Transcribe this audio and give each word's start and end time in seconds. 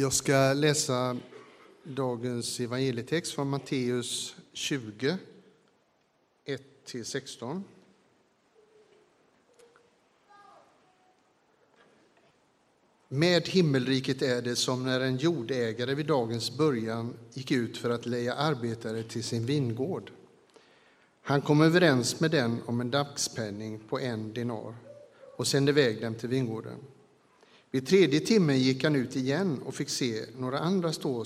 Jag 0.00 0.12
ska 0.12 0.52
läsa 0.52 1.16
dagens 1.82 2.60
evangelietext 2.60 3.32
från 3.32 3.48
Matteus 3.50 4.36
20, 4.52 5.18
1-16. 6.86 7.62
Med 13.08 13.48
himmelriket 13.48 14.22
är 14.22 14.42
det 14.42 14.56
som 14.56 14.84
när 14.84 15.00
en 15.00 15.16
jordägare 15.16 15.94
vid 15.94 16.06
dagens 16.06 16.58
början 16.58 17.14
gick 17.32 17.50
ut 17.50 17.78
för 17.78 17.90
att 17.90 18.06
leja 18.06 18.34
arbetare 18.34 19.02
till 19.02 19.24
sin 19.24 19.46
vingård. 19.46 20.10
Han 21.22 21.42
kom 21.42 21.60
överens 21.60 22.20
med 22.20 22.30
den 22.30 22.62
om 22.66 22.80
en 22.80 22.90
dagspenning 22.90 23.80
på 23.88 23.98
en 23.98 24.32
dinar 24.32 24.74
och 25.36 25.46
sände 25.46 25.70
iväg 25.70 26.00
dem 26.02 26.14
till 26.14 26.28
vingården. 26.28 26.78
Vid 27.70 27.86
tredje 27.86 28.20
timmen 28.20 28.58
gick 28.58 28.84
han 28.84 28.96
ut 28.96 29.16
igen 29.16 29.62
och 29.62 29.74
fick 29.74 29.88
se 29.88 30.24
några 30.36 30.58
andra 30.58 30.92
stå 30.92 31.24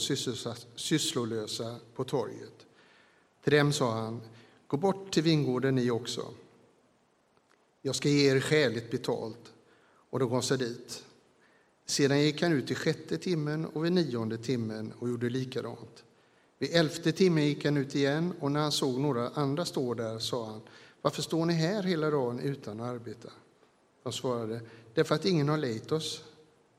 sysslolösa 0.77 1.77
på 1.95 2.05
torget. 2.05 2.67
Till 3.45 3.53
dem 3.53 3.73
sa 3.73 3.93
han, 3.93 4.21
gå 4.67 4.77
bort 4.77 5.13
till 5.13 5.23
vingården 5.23 5.75
ni 5.75 5.91
också. 5.91 6.35
Jag 7.83 7.95
ska 7.95 8.09
ge 8.09 8.31
er 8.31 8.41
skäligt 8.41 8.91
betalt. 8.91 9.53
Och 10.11 10.19
de 10.19 10.31
gav 10.31 10.41
sig 10.41 10.59
dit. 10.59 11.05
Sedan 11.87 12.21
gick 12.21 12.43
han 12.43 12.53
ut 12.53 12.71
i 12.71 12.75
sjätte 12.75 13.19
timmen 13.19 13.67
och 13.67 13.85
vid 13.85 13.93
nionde 13.93 14.39
timmen 14.39 14.93
och 14.99 15.09
gjorde 15.09 15.31
likadant. 15.31 16.05
Vid 16.59 16.75
elfte 16.75 17.13
timmen 17.13 17.47
gick 17.47 17.65
han 17.65 17.77
ut 17.77 17.95
igen 17.95 18.33
och 18.41 18.53
när 18.53 18.61
han 18.61 18.73
såg 18.73 19.01
några 19.01 19.29
andra 19.29 19.65
stå 19.65 19.95
där 19.95 20.19
sa 20.19 20.47
han, 20.47 20.61
varför 21.03 21.23
står 21.23 21.47
ni 21.47 21.53
här 21.55 21.83
hela 21.83 22.11
dagen 22.11 22.41
utan 22.41 22.81
att 22.81 22.87
arbeta? 22.87 23.29
De 24.03 24.13
svarade, 24.13 24.61
därför 24.95 25.15
att 25.15 25.25
ingen 25.25 25.49
har 25.49 25.59
lejt 25.59 25.93
oss. 25.93 26.25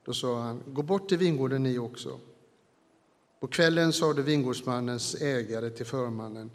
Då 0.06 0.14
sa 0.14 0.42
han, 0.42 0.64
gå 0.68 0.82
bort 0.82 1.10
till 1.10 1.18
vingården 1.18 1.64
ni 1.64 1.78
också. 1.78 2.20
På 3.40 3.48
kvällen 3.48 3.94
sade 3.94 4.22
vingårdsmannens 4.22 5.16
ägare 5.16 5.70
till 5.70 5.86
förmannen, 5.86 6.52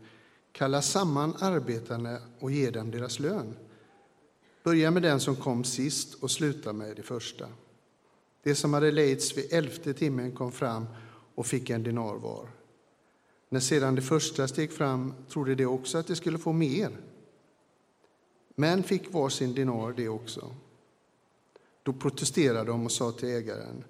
kalla 0.52 0.82
samman 0.82 1.34
arbetarna 1.40 2.18
och 2.40 2.50
ge 2.50 2.70
dem 2.70 2.90
deras 2.90 3.18
lön. 3.18 3.56
Börja 4.62 4.90
med 4.90 5.02
den 5.02 5.20
som 5.20 5.36
kom 5.36 5.64
sist 5.64 6.14
och 6.14 6.30
sluta 6.30 6.72
med 6.72 6.96
det 6.96 7.02
första. 7.02 7.48
Det 8.42 8.54
som 8.54 8.74
hade 8.74 8.90
lejts 8.90 9.36
vid 9.36 9.52
elfte 9.52 9.94
timmen 9.94 10.32
kom 10.32 10.52
fram 10.52 10.86
och 11.34 11.46
fick 11.46 11.70
en 11.70 11.82
dinar 11.82 12.14
var. 12.14 12.48
När 13.48 13.60
sedan 13.60 13.94
det 13.94 14.02
första 14.02 14.48
steg 14.48 14.72
fram 14.72 15.14
trodde 15.28 15.54
de 15.54 15.66
också 15.66 15.98
att 15.98 16.06
de 16.06 16.16
skulle 16.16 16.38
få 16.38 16.52
mer, 16.52 16.96
men 18.54 18.82
fick 18.82 19.12
var 19.12 19.28
sin 19.28 19.54
dinar 19.54 19.92
det 19.92 20.08
också. 20.08 20.54
Då 21.88 21.92
protesterade 21.92 22.70
de 22.70 22.84
och 22.84 22.92
sa 22.92 23.12
till 23.12 23.28
ägaren, 23.28 23.84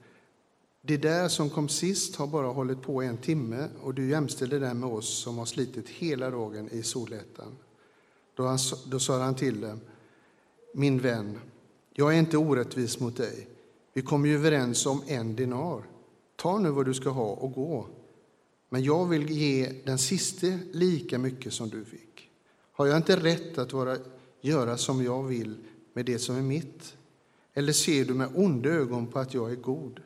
det 0.83 0.97
där 0.97 1.29
som 1.29 1.51
kom 1.51 1.69
sist 1.69 2.17
har 2.17 2.27
bara 2.27 2.47
hållit 2.47 2.83
på 2.83 3.03
en 3.03 3.17
timme 3.17 3.69
och 3.83 3.95
du 3.95 4.09
jämställer 4.09 4.61
det 4.61 4.75
med 4.75 4.89
oss 4.89 5.23
som 5.23 5.39
har 5.39 5.45
slitit 5.45 5.89
hela 5.89 6.31
dagen 6.31 6.69
i 6.73 6.83
solettan. 6.83 7.57
Då, 8.35 8.47
han, 8.47 8.59
då 8.87 8.99
sa 8.99 9.23
han 9.23 9.35
till 9.35 9.61
dem, 9.61 9.81
min 10.75 10.99
vän, 10.99 11.39
jag 11.93 12.15
är 12.15 12.19
inte 12.19 12.37
orättvis 12.37 13.01
mot 13.01 13.17
dig. 13.17 13.49
Vi 13.93 14.03
kom 14.03 14.27
ju 14.27 14.35
överens 14.35 14.87
om 14.87 15.03
en 15.07 15.37
dinar. 15.37 15.83
Ta 16.37 16.59
nu 16.59 16.71
vad 16.71 16.87
du 16.87 16.95
ska 16.95 17.11
ha 17.11 17.31
och 17.31 17.53
gå. 17.53 17.87
Men 18.69 18.83
jag 18.83 19.07
vill 19.07 19.31
ge 19.31 19.73
den 19.85 19.99
siste 19.99 20.59
lika 20.73 21.19
mycket 21.19 21.53
som 21.53 21.69
du 21.69 21.85
fick. 21.85 22.31
Har 22.73 22.87
jag 22.87 22.97
inte 22.97 23.17
rätt 23.17 23.59
att 23.59 23.73
vara, 23.73 23.97
göra 24.41 24.77
som 24.77 25.05
jag 25.05 25.23
vill 25.23 25.57
med 25.93 26.07
det 26.07 26.19
som 26.19 26.37
är 26.37 26.43
mitt? 26.43 26.95
Eller 27.55 27.73
ser 27.73 28.05
du 28.05 28.15
med 28.15 28.31
onda 28.35 28.69
ögon 28.69 29.07
på 29.07 29.19
att 29.19 29.35
jag 29.35 29.51
är 29.51 29.57
god? 29.57 30.03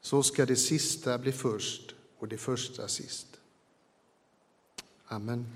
Så 0.00 0.22
ska 0.22 0.46
det 0.46 0.56
sista 0.56 1.18
bli 1.18 1.32
först 1.32 1.94
och 2.18 2.28
det 2.28 2.38
första 2.38 2.88
sist. 2.88 3.40
Amen. 5.06 5.46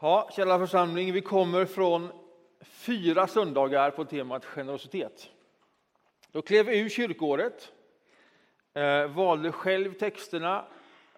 Ja, 0.00 0.30
kära 0.36 0.58
församling, 0.58 1.12
vi 1.12 1.20
kommer 1.20 1.64
från 1.64 2.08
fyra 2.60 3.26
söndagar 3.26 3.90
på 3.90 4.04
temat 4.04 4.44
generositet. 4.44 5.28
Då 6.32 6.42
klev 6.42 6.66
vi 6.66 6.78
ur 6.78 6.88
kyrkåret, 6.88 7.72
eh, 8.74 9.06
valde 9.06 9.52
själv 9.52 9.94
texterna 9.94 10.64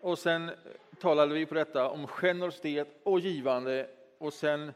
och 0.00 0.18
sen 0.18 0.50
talade 1.00 1.34
vi 1.34 1.46
på 1.46 1.54
detta 1.54 1.88
om 1.88 2.06
generositet 2.06 3.00
och 3.02 3.20
givande 3.20 3.90
och 4.18 4.32
sen 4.32 4.72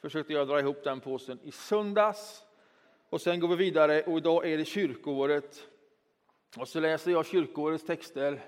försökte 0.00 0.32
jag 0.32 0.48
dra 0.48 0.60
ihop 0.60 0.84
den 0.84 1.00
påsen 1.00 1.38
i 1.42 1.52
söndags. 1.52 2.46
Och 3.08 3.20
sen 3.20 3.40
går 3.40 3.48
vi 3.48 3.56
vidare 3.56 4.02
och 4.02 4.18
idag 4.18 4.46
är 4.46 4.58
det 4.58 4.64
kyrkoåret. 4.64 5.66
Och 6.56 6.68
så 6.68 6.80
läser 6.80 7.10
jag 7.10 7.26
kyrkoårets 7.26 7.84
texter. 7.84 8.40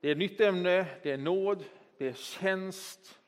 Det 0.00 0.08
är 0.08 0.12
ett 0.12 0.18
nytt 0.18 0.40
ämne, 0.40 0.86
det 1.02 1.10
är 1.10 1.18
nåd, 1.18 1.64
det 1.98 2.08
är 2.08 2.12
tjänst. 2.12 3.18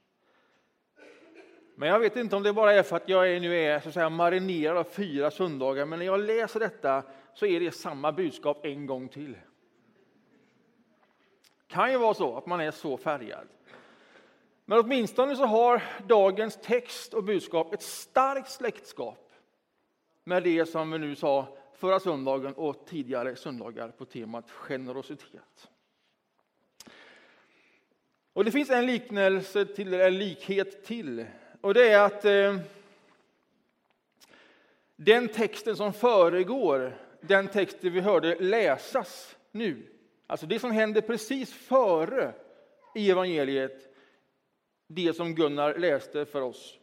Men 1.74 1.88
jag 1.88 2.00
vet 2.00 2.16
inte 2.16 2.36
om 2.36 2.42
det 2.42 2.52
bara 2.52 2.72
är 2.72 2.82
för 2.82 2.96
att 2.96 3.08
jag 3.08 3.42
nu 3.42 3.56
är 3.56 3.80
så 3.80 3.88
att 3.88 3.94
säga, 3.94 4.10
marinerad 4.10 4.76
av 4.76 4.84
fyra 4.84 5.30
söndagar, 5.30 5.86
men 5.86 5.98
när 5.98 6.06
jag 6.06 6.20
läser 6.20 6.60
detta 6.60 7.02
så 7.34 7.46
är 7.46 7.60
det 7.60 7.70
samma 7.70 8.12
budskap 8.12 8.64
en 8.64 8.86
gång 8.86 9.08
till. 9.08 9.32
Det 9.32 11.74
kan 11.74 11.92
ju 11.92 11.98
vara 11.98 12.14
så 12.14 12.36
att 12.36 12.46
man 12.46 12.60
är 12.60 12.70
så 12.70 12.96
färgad. 12.96 13.48
Men 14.70 14.78
åtminstone 14.78 15.36
så 15.36 15.44
har 15.44 15.82
dagens 16.06 16.58
text 16.62 17.14
och 17.14 17.24
budskap 17.24 17.74
ett 17.74 17.82
starkt 17.82 18.50
släktskap 18.50 19.32
med 20.24 20.42
det 20.42 20.66
som 20.66 20.90
vi 20.90 20.98
nu 20.98 21.16
sa 21.16 21.56
förra 21.74 22.00
söndagen 22.00 22.54
och 22.54 22.86
tidigare 22.86 23.36
söndagar 23.36 23.88
på 23.88 24.04
temat 24.04 24.50
generositet. 24.50 25.68
Och 28.32 28.44
det 28.44 28.50
finns 28.50 28.70
en 28.70 28.86
liknelse 28.86 29.66
till, 29.66 29.94
en 29.94 30.18
likhet 30.18 30.84
till, 30.84 31.26
och 31.60 31.74
det 31.74 31.88
är 31.88 32.00
att 32.00 32.24
eh, 32.24 32.56
den 34.96 35.28
texten 35.28 35.76
som 35.76 35.92
föregår 35.92 36.96
den 37.20 37.48
texten 37.48 37.92
vi 37.92 38.00
hörde 38.00 38.36
läsas 38.40 39.36
nu, 39.52 39.82
alltså 40.26 40.46
det 40.46 40.58
som 40.58 40.70
händer 40.70 41.00
precis 41.00 41.52
före 41.52 42.32
i 42.94 43.10
evangeliet, 43.10 43.89
det 44.92 45.16
som 45.16 45.34
Gunnar 45.34 45.74
läste 45.74 46.26
för 46.26 46.40
oss. 46.40 46.78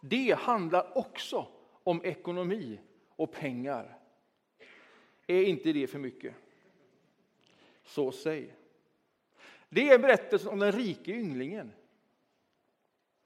Det 0.00 0.38
handlar 0.38 0.98
också 0.98 1.46
om 1.82 2.04
ekonomi 2.04 2.80
och 3.16 3.32
pengar. 3.32 3.98
Är 5.26 5.42
inte 5.42 5.72
det 5.72 5.86
för 5.86 5.98
mycket? 5.98 6.34
Så 7.84 8.12
säg. 8.12 8.54
Det 9.68 9.88
är 9.88 9.98
berättelsen 9.98 10.52
om 10.52 10.58
den 10.58 10.72
rike 10.72 11.10
ynglingen. 11.10 11.72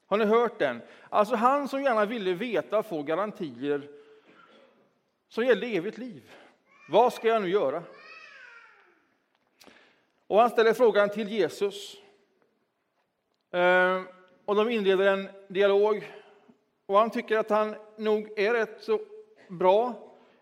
Har 0.07 0.19
ni 0.19 0.25
hört 0.25 0.59
den? 0.59 0.83
Alltså 1.09 1.35
han 1.35 1.69
som 1.69 1.83
gärna 1.83 2.05
ville 2.05 2.35
veta 2.35 2.79
och 2.79 2.87
få 2.87 3.03
garantier 3.03 3.91
som 5.29 5.47
gällde 5.47 5.67
evigt 5.67 5.99
liv. 5.99 6.31
Vad 6.91 7.13
ska 7.13 7.29
jag 7.29 7.43
nu 7.43 7.49
göra? 7.49 7.83
Och 10.27 10.41
han 10.41 10.51
ställer 10.51 10.75
frågan 10.75 11.11
till 11.11 11.29
Jesus. 11.29 12.02
Ehm, 13.53 14.07
och 14.45 14.55
de 14.55 14.71
inleder 14.71 15.07
en 15.07 15.29
dialog. 15.49 16.13
Och 16.87 16.99
han 16.99 17.11
tycker 17.11 17.39
att 17.39 17.51
han 17.51 17.75
nog 17.97 18.39
är 18.39 18.55
rätt 18.55 18.83
så 18.83 19.01
bra 19.49 19.95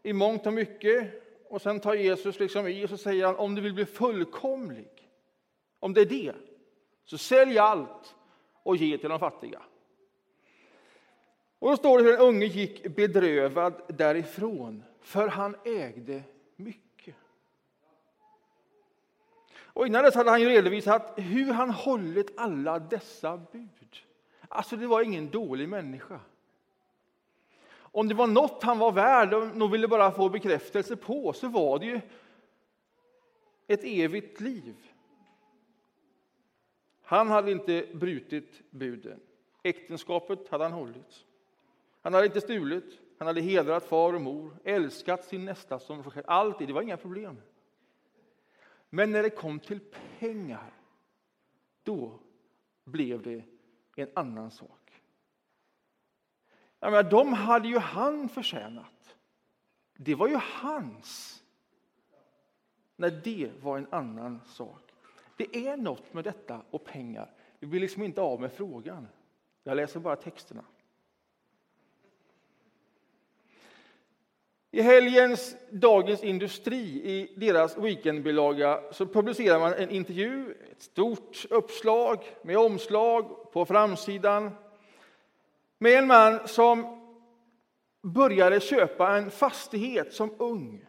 i 0.03 0.12
mångt 0.12 0.47
och 0.47 0.53
mycket. 0.53 1.22
Och 1.48 1.62
sen 1.62 1.81
tar 1.81 1.94
Jesus 1.94 2.41
liksom 2.41 2.66
i 2.66 2.84
och 2.84 2.88
så 2.88 2.97
säger 2.97 3.26
han 3.26 3.37
om 3.37 3.54
du 3.54 3.62
vill 3.62 3.75
bli 3.75 3.87
fullkomlig, 3.87 5.10
om 5.81 5.94
det 5.94 6.00
är 6.00 6.06
det, 6.06 6.34
så 7.04 7.19
sälj 7.19 7.59
allt 7.59 8.15
och 8.62 8.76
ge 8.76 8.98
till 8.98 9.09
de 9.09 9.19
fattiga. 9.19 9.62
Och 11.59 11.71
då 11.71 11.77
står 11.77 11.98
det 11.98 12.04
hur 12.04 12.12
den 12.12 12.21
unge 12.21 12.47
gick 12.47 12.97
bedrövad 12.97 13.83
därifrån, 13.89 14.84
för 15.01 15.28
han 15.28 15.56
ägde 15.65 16.22
mycket. 16.56 16.90
Och 19.72 19.86
innan 19.86 20.04
dess 20.04 20.14
hade 20.14 20.30
han 20.30 20.40
ju 20.40 20.48
redovisat 20.48 21.12
hur 21.16 21.52
han 21.52 21.70
hållit 21.70 22.32
alla 22.36 22.78
dessa 22.78 23.36
bud. 23.52 23.98
Alltså, 24.48 24.76
det 24.76 24.86
var 24.86 25.02
ingen 25.02 25.30
dålig 25.30 25.68
människa. 25.68 26.20
Om 27.72 28.08
det 28.08 28.14
var 28.14 28.26
något 28.26 28.62
han 28.62 28.78
var 28.78 28.92
värd 28.92 29.34
och 29.34 29.74
ville 29.74 29.88
bara 29.88 30.12
få 30.12 30.28
bekräftelse 30.28 30.96
på 30.96 31.32
så 31.32 31.48
var 31.48 31.78
det 31.78 31.86
ju 31.86 32.00
ett 33.66 33.84
evigt 33.84 34.40
liv. 34.40 34.74
Han 37.02 37.28
hade 37.28 37.50
inte 37.50 37.86
brutit 37.92 38.70
buden. 38.70 39.20
Äktenskapet 39.62 40.48
hade 40.48 40.64
han 40.64 40.72
hållit. 40.72 41.24
Han 42.02 42.14
hade 42.14 42.26
inte 42.26 42.40
stulit, 42.40 42.98
han 43.18 43.26
hade 43.26 43.40
hedrat 43.40 43.84
far 43.84 44.12
och 44.12 44.20
mor, 44.20 44.56
älskat 44.64 45.24
sin 45.24 45.44
nästa 45.44 45.78
som 45.78 46.02
sig 46.02 46.12
själv. 46.12 46.24
Alltid, 46.28 46.68
det 46.68 46.72
var 46.72 46.82
inga 46.82 46.96
problem. 46.96 47.36
Men 48.91 49.13
när 49.13 49.22
det 49.22 49.31
kom 49.31 49.60
till 49.60 49.81
pengar, 50.19 50.72
då 51.83 52.19
blev 52.84 53.22
det 53.22 53.45
en 53.97 54.09
annan 54.15 54.51
sak. 54.51 55.03
Jag 56.81 56.92
menar, 56.92 57.10
de 57.10 57.33
hade 57.33 57.69
ju 57.69 57.78
han 57.78 58.28
förtjänat. 58.28 59.16
Det 59.97 60.15
var 60.15 60.28
ju 60.28 60.37
hans. 60.42 61.42
Nej, 62.97 63.21
det 63.25 63.53
var 63.63 63.78
en 63.78 63.87
annan 63.91 64.41
sak. 64.47 64.92
Det 65.37 65.66
är 65.66 65.77
något 65.77 66.13
med 66.13 66.25
detta 66.25 66.63
och 66.71 66.84
pengar. 66.84 67.33
Vi 67.59 67.66
blir 67.66 67.81
liksom 67.81 68.03
inte 68.03 68.21
av 68.21 68.41
med 68.41 68.53
frågan. 68.53 69.09
Jag 69.63 69.77
läser 69.77 70.01
bara 70.01 70.16
texterna. 70.16 70.65
I 74.72 74.82
helgens 74.82 75.56
Dagens 75.70 76.22
Industri, 76.22 76.82
i 77.04 77.32
deras 77.36 77.78
weekendbilaga, 77.78 78.80
så 78.92 79.06
publicerar 79.06 79.58
man 79.58 79.74
en 79.74 79.90
intervju, 79.90 80.54
ett 80.72 80.82
stort 80.82 81.46
uppslag 81.50 82.24
med 82.42 82.58
omslag 82.58 83.52
på 83.52 83.64
framsidan 83.64 84.50
med 85.78 85.92
en 85.92 86.06
man 86.06 86.48
som 86.48 87.00
började 88.02 88.60
köpa 88.60 89.16
en 89.16 89.30
fastighet 89.30 90.14
som 90.14 90.34
ung. 90.38 90.86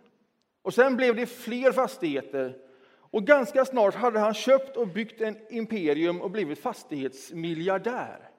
Och 0.62 0.74
sen 0.74 0.98
blev 0.98 1.16
det 1.16 1.26
fler 1.26 1.72
fastigheter. 1.72 2.58
Och 2.94 3.24
ganska 3.24 3.66
snart 3.66 3.96
hade 3.96 4.20
han 4.20 4.34
köpt 4.34 4.78
och 4.78 4.88
byggt 4.88 5.22
en 5.22 5.38
imperium 5.50 6.22
och 6.22 6.32
blivit 6.32 6.60
fastighetsmiljardär. 6.60 8.30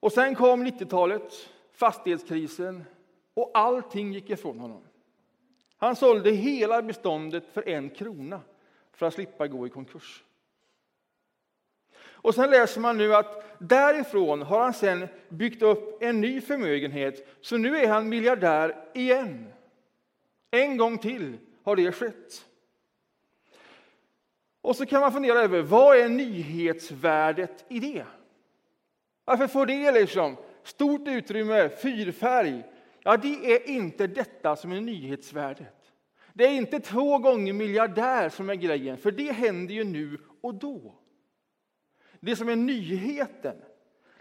Och 0.00 0.12
sen 0.12 0.34
kom 0.34 0.66
90-talet, 0.66 1.50
fastighetskrisen, 1.72 2.84
och 3.34 3.50
allting 3.54 4.12
gick 4.12 4.30
ifrån 4.30 4.60
honom. 4.60 4.82
Han 5.76 5.96
sålde 5.96 6.30
hela 6.30 6.82
beståndet 6.82 7.44
för 7.52 7.68
en 7.68 7.90
krona 7.90 8.40
för 8.92 9.06
att 9.06 9.14
slippa 9.14 9.46
gå 9.46 9.66
i 9.66 9.70
konkurs. 9.70 10.24
Och 11.96 12.34
sen 12.34 12.50
läser 12.50 12.80
man 12.80 12.98
nu 12.98 13.14
att 13.14 13.58
därifrån 13.58 14.42
har 14.42 14.60
han 14.60 14.74
sen 14.74 15.08
byggt 15.28 15.62
upp 15.62 16.02
en 16.02 16.20
ny 16.20 16.40
förmögenhet, 16.40 17.28
så 17.40 17.56
nu 17.56 17.76
är 17.76 17.88
han 17.88 18.08
miljardär 18.08 18.84
igen. 18.94 19.52
En 20.50 20.76
gång 20.76 20.98
till 20.98 21.38
har 21.62 21.76
det 21.76 21.92
skett. 21.92 22.46
Och 24.60 24.76
så 24.76 24.86
kan 24.86 25.00
man 25.00 25.12
fundera 25.12 25.38
över 25.38 25.62
vad 25.62 25.96
är 25.96 26.08
nyhetsvärdet 26.08 27.64
i 27.68 27.80
det? 27.80 28.04
Varför 29.24 29.46
får 29.46 29.66
det 29.66 29.92
liksom 29.92 30.36
stort 30.62 31.08
utrymme, 31.08 31.68
fyrfärg? 31.68 32.62
Ja, 33.06 33.16
det 33.16 33.54
är 33.54 33.68
inte 33.68 34.06
detta 34.06 34.56
som 34.56 34.72
är 34.72 34.80
nyhetsvärdet. 34.80 35.92
Det 36.32 36.44
är 36.44 36.52
inte 36.52 36.80
två 36.80 37.18
gånger 37.18 37.52
miljardär 37.52 38.28
som 38.28 38.50
är 38.50 38.54
grejen, 38.54 38.96
för 38.96 39.10
det 39.10 39.32
händer 39.32 39.74
ju 39.74 39.84
nu 39.84 40.18
och 40.40 40.54
då. 40.54 40.94
Det 42.20 42.36
som 42.36 42.48
är 42.48 42.56
nyheten, 42.56 43.56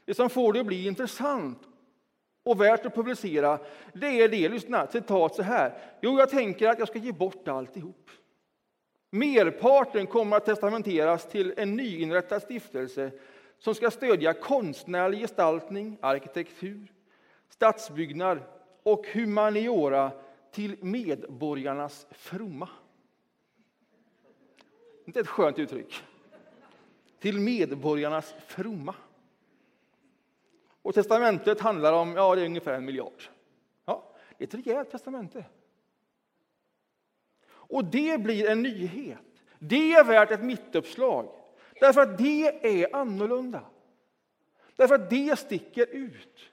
det 0.06 0.13
som 0.13 0.30
får 0.30 0.53
det 0.53 0.59
att 0.59 0.65
bli 0.65 0.88
intressant 0.88 1.59
och 2.44 2.62
värt 2.62 2.85
att 2.85 2.95
publicera, 2.95 3.59
det 3.94 4.21
är 4.21 4.30
det, 4.30 4.50
lyssna, 4.50 4.88
citat 4.88 5.35
så 5.35 5.44
här. 5.44 5.77
Jo, 6.01 6.19
jag 6.19 6.30
tänker 6.30 6.68
att 6.68 6.80
jag 6.80 6.88
ska 6.88 7.00
ge 7.00 7.12
bort 7.12 7.47
alltihop. 7.47 8.09
Merparten 9.09 10.07
kommer 10.07 10.38
att 10.38 10.45
testamenteras 10.45 11.30
till 11.30 11.53
en 11.57 11.75
nyinrättad 11.75 12.41
stiftelse 12.41 13.12
som 13.59 13.75
ska 13.75 13.91
stödja 13.91 14.33
konstnärlig 14.33 15.19
gestaltning, 15.19 15.97
arkitektur, 16.01 16.91
stadsbyggnad 17.50 18.39
och 18.83 19.07
humaniora 19.07 20.12
till 20.51 20.83
medborgarnas 20.83 22.07
fromma. 22.12 22.69
Inte 25.06 25.19
ett 25.19 25.27
skönt 25.27 25.59
uttryck. 25.59 26.03
Till 27.19 27.39
medborgarnas 27.39 28.35
fromma. 28.47 28.95
Och 30.81 30.94
testamentet 30.94 31.59
handlar 31.59 31.94
om 31.94 32.15
ja, 32.15 32.35
det 32.35 32.41
är 32.41 32.45
ungefär 32.45 32.74
en 32.74 32.85
miljard. 32.85 33.24
Ja, 33.85 34.13
det 34.38 34.44
är 34.44 34.47
ett 34.47 34.68
rejält 34.68 34.91
testamente. 34.91 35.45
Och 37.45 37.85
det 37.85 38.21
blir 38.21 38.50
en 38.50 38.62
nyhet. 38.62 39.19
Det 39.59 39.94
är 39.94 40.03
värt 40.03 40.31
ett 40.31 40.44
mittuppslag. 40.44 41.30
Därför 41.80 42.01
att 42.01 42.18
det 42.18 42.81
är 42.81 42.95
annorlunda. 42.95 43.65
Därför 44.75 44.95
att 44.95 45.09
det 45.09 45.39
sticker 45.39 45.88
ut. 45.91 46.53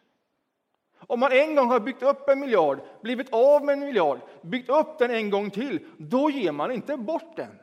Om 1.10 1.20
man 1.20 1.32
en 1.32 1.54
gång 1.54 1.68
har 1.68 1.80
byggt 1.80 2.02
upp 2.02 2.28
en 2.28 2.40
miljard, 2.40 2.80
blivit 3.02 3.32
av 3.32 3.64
med 3.64 3.72
en 3.72 3.80
miljard, 3.80 4.20
byggt 4.42 4.68
upp 4.68 4.98
den 4.98 5.10
en 5.10 5.30
gång 5.30 5.50
till, 5.50 5.86
då 5.98 6.30
ger 6.30 6.52
man 6.52 6.72
inte 6.72 6.96
bort 6.96 7.36
den. 7.36 7.58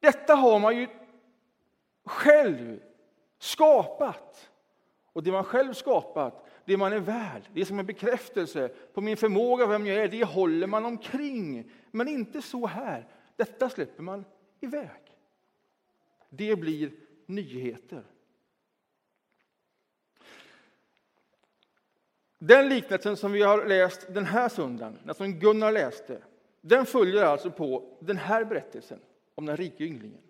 Detta 0.00 0.34
har 0.34 0.58
man 0.58 0.76
ju 0.76 0.88
själv 2.04 2.80
skapat. 3.38 4.50
Och 5.12 5.22
det 5.22 5.32
man 5.32 5.44
själv 5.44 5.72
skapat, 5.72 6.46
det 6.64 6.76
man 6.76 6.92
är 6.92 7.00
värd, 7.00 7.42
det 7.52 7.64
som 7.64 7.78
är 7.78 7.82
bekräftelse 7.82 8.68
på 8.68 9.00
min 9.00 9.16
förmåga, 9.16 9.66
vem 9.66 9.86
jag 9.86 9.96
är, 9.96 10.08
det 10.08 10.24
håller 10.24 10.66
man 10.66 10.84
omkring. 10.84 11.70
Men 11.90 12.08
inte 12.08 12.42
så 12.42 12.66
här. 12.66 13.06
Detta 13.36 13.70
släpper 13.70 14.02
man 14.02 14.24
iväg. 14.60 15.16
Det 16.28 16.56
blir 16.56 16.92
nyheter. 17.26 18.04
Den 22.38 22.68
liknelsen 22.68 23.16
som 23.16 23.32
vi 23.32 23.42
har 23.42 23.66
läst 23.66 24.14
den 24.14 24.24
här 24.24 24.48
söndagen, 24.48 24.98
den 25.04 25.14
som 25.14 25.32
Gunnar 25.32 25.72
läste, 25.72 26.22
den 26.60 26.86
följer 26.86 27.22
alltså 27.22 27.50
på 27.50 27.96
den 28.00 28.16
här 28.16 28.44
berättelsen 28.44 29.00
om 29.34 29.46
den 29.46 29.56
rike 29.56 29.84
ynglingen. 29.84 30.22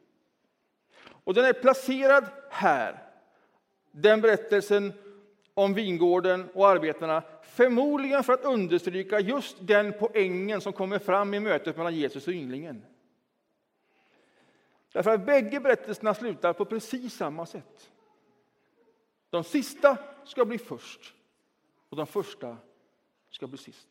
Och 1.25 1.35
den 1.35 1.45
är 1.45 1.53
placerad 1.53 2.25
här, 2.51 3.03
den 3.93 4.21
berättelsen 4.21 4.93
om 5.55 5.75
vingården 5.75 6.49
och 6.55 6.69
arbetarna, 6.69 7.23
förmodligen 7.43 8.25
för 8.25 8.33
att 8.33 8.45
understryka 8.45 9.21
just 9.21 9.57
den 9.61 9.93
poängen 9.99 10.61
som 10.61 10.73
kommer 10.73 10.99
fram 10.99 11.35
i 11.35 11.41
mötet 11.41 11.77
mellan 11.77 11.95
Jesus 11.95 12.27
och 12.27 12.33
ynglingen. 12.33 12.85
Därför 14.93 15.11
att 15.11 15.27
bägge 15.27 15.61
berättelserna 15.61 16.15
slutar 16.15 16.53
på 16.53 16.65
precis 16.65 17.15
samma 17.15 17.47
sätt. 17.47 17.91
De 19.31 19.45
sista 19.45 19.99
ska 20.25 20.45
bli 20.45 20.59
först 20.59 21.15
och 21.89 21.97
de 21.97 22.07
första 22.07 22.57
ska 23.31 23.47
bli 23.47 23.59
sist. 23.59 23.89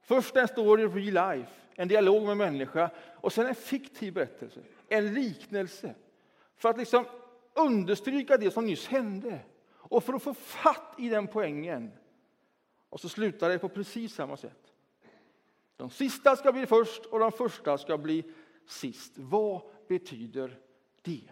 Först 0.00 0.36
en 0.36 0.48
story 0.48 0.86
real 0.86 1.36
life, 1.36 1.52
en 1.74 1.88
dialog 1.88 2.22
med 2.22 2.36
människa 2.36 2.90
och 3.16 3.32
sen 3.32 3.46
en 3.46 3.54
fiktiv 3.54 4.12
berättelse, 4.12 4.60
en 4.88 5.14
liknelse. 5.14 5.94
För 6.56 6.68
att 6.68 6.78
liksom 6.78 7.04
understryka 7.54 8.36
det 8.36 8.50
som 8.50 8.66
nyss 8.66 8.86
hände 8.86 9.40
och 9.70 10.04
för 10.04 10.12
att 10.12 10.22
få 10.22 10.34
fatt 10.34 10.94
i 10.98 11.08
den 11.08 11.26
poängen. 11.26 11.92
Och 12.88 13.00
så 13.00 13.08
slutar 13.08 13.48
det 13.48 13.58
på 13.58 13.68
precis 13.68 14.14
samma 14.14 14.36
sätt. 14.36 14.72
De 15.76 15.90
sista 15.90 16.36
ska 16.36 16.52
bli 16.52 16.66
först 16.66 17.06
och 17.06 17.18
de 17.18 17.32
första 17.32 17.78
ska 17.78 17.98
bli 17.98 18.24
sist. 18.66 19.12
Vad 19.16 19.62
betyder 19.88 20.58
det? 21.02 21.30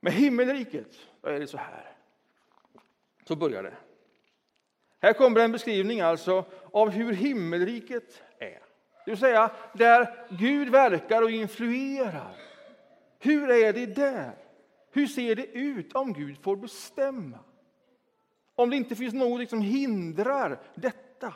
Med 0.00 0.12
himmelriket 0.12 0.96
är 1.22 1.40
det 1.40 1.46
så 1.46 1.56
här. 1.56 1.93
Så 3.24 3.36
börjar 3.36 3.62
det. 3.62 3.74
Här 5.00 5.12
kommer 5.12 5.40
en 5.40 5.52
beskrivning 5.52 6.00
alltså 6.00 6.44
av 6.72 6.90
hur 6.90 7.12
himmelriket 7.12 8.22
är. 8.38 8.60
Det 9.04 9.10
vill 9.10 9.18
säga 9.18 9.50
där 9.72 10.26
Gud 10.28 10.68
verkar 10.68 11.22
och 11.22 11.30
influerar. 11.30 12.36
Hur 13.18 13.50
är 13.50 13.72
det 13.72 13.86
där? 13.86 14.32
Hur 14.90 15.06
ser 15.06 15.34
det 15.34 15.46
ut 15.46 15.92
om 15.92 16.12
Gud 16.12 16.38
får 16.42 16.56
bestämma? 16.56 17.38
Om 18.54 18.70
det 18.70 18.76
inte 18.76 18.96
finns 18.96 19.14
något 19.14 19.50
som 19.50 19.60
hindrar 19.60 20.60
detta? 20.74 21.34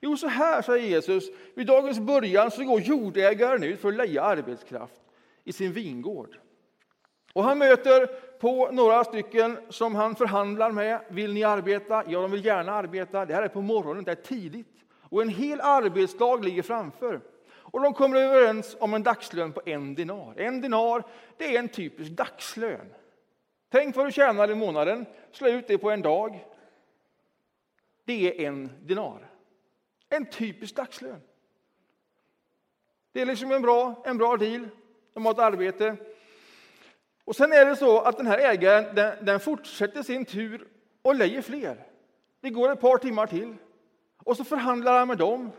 Jo, 0.00 0.16
så 0.16 0.28
här 0.28 0.62
säger 0.62 0.88
Jesus. 0.88 1.24
Vid 1.54 1.66
dagens 1.66 1.98
början 1.98 2.50
så 2.50 2.64
går 2.64 2.80
jordägaren 2.80 3.62
ut 3.62 3.80
för 3.80 3.88
att 3.88 3.96
leja 3.96 4.22
arbetskraft 4.22 5.00
i 5.44 5.52
sin 5.52 5.72
vingård. 5.72 6.38
Och 7.32 7.44
han 7.44 7.58
möter 7.58 8.08
på 8.38 8.68
några 8.72 9.04
stycken 9.04 9.58
som 9.68 9.94
han 9.94 10.14
förhandlar 10.14 10.72
med. 10.72 11.00
Vill 11.08 11.34
ni 11.34 11.44
arbeta? 11.44 12.04
Ja, 12.06 12.20
de 12.20 12.30
vill 12.30 12.44
gärna 12.44 12.72
arbeta. 12.72 13.26
Det 13.26 13.34
här 13.34 13.42
är 13.42 13.48
på 13.48 13.62
morgonen, 13.62 14.04
det 14.04 14.10
är 14.10 14.14
tidigt. 14.14 14.84
Och 15.10 15.22
en 15.22 15.28
hel 15.28 15.60
arbetsdag 15.60 16.36
ligger 16.36 16.62
framför. 16.62 17.20
Och 17.70 17.80
de 17.80 17.94
kommer 17.94 18.16
överens 18.16 18.76
om 18.80 18.94
en 18.94 19.02
dagslön 19.02 19.52
på 19.52 19.62
en 19.66 19.94
dinar. 19.94 20.34
En 20.36 20.60
dinar, 20.60 21.02
det 21.36 21.56
är 21.56 21.58
en 21.58 21.68
typisk 21.68 22.10
dagslön. 22.10 22.94
Tänk 23.70 23.96
vad 23.96 24.06
du 24.06 24.12
tjänar 24.12 24.50
i 24.50 24.54
månaden, 24.54 25.06
slå 25.32 25.48
ut 25.48 25.68
det 25.68 25.78
på 25.78 25.90
en 25.90 26.02
dag. 26.02 26.44
Det 28.04 28.44
är 28.44 28.48
en 28.48 28.70
dinar. 28.82 29.30
En 30.08 30.26
typisk 30.30 30.76
dagslön. 30.76 31.20
Det 33.12 33.20
är 33.20 33.26
liksom 33.26 33.52
en 33.52 33.62
bra, 33.62 34.02
en 34.04 34.18
bra 34.18 34.36
deal. 34.36 34.68
De 35.12 35.26
har 35.26 35.32
ett 35.32 35.38
arbete. 35.38 35.96
Och 37.28 37.36
sen 37.36 37.52
är 37.52 37.66
det 37.66 37.76
så 37.76 38.00
att 38.00 38.16
den 38.16 38.26
här 38.26 38.38
ägaren 38.38 38.94
den, 38.94 39.24
den 39.24 39.40
fortsätter 39.40 40.02
sin 40.02 40.24
tur 40.24 40.68
och 41.02 41.14
lejer 41.14 41.42
fler. 41.42 41.86
Det 42.40 42.50
går 42.50 42.72
ett 42.72 42.80
par 42.80 42.98
timmar 42.98 43.26
till. 43.26 43.56
Och 44.24 44.36
så 44.36 44.44
förhandlar 44.44 44.98
han 44.98 45.08
med 45.08 45.18
dem. 45.18 45.50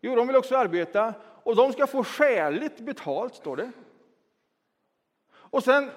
Jo, 0.00 0.16
de 0.16 0.26
vill 0.26 0.36
också 0.36 0.56
arbeta 0.56 1.14
och 1.42 1.56
de 1.56 1.72
ska 1.72 1.86
få 1.86 2.04
skäligt 2.04 2.80
betalt, 2.80 3.34
står 3.34 3.56
det. 3.56 3.70
Och 5.30 5.64
sen 5.64 5.90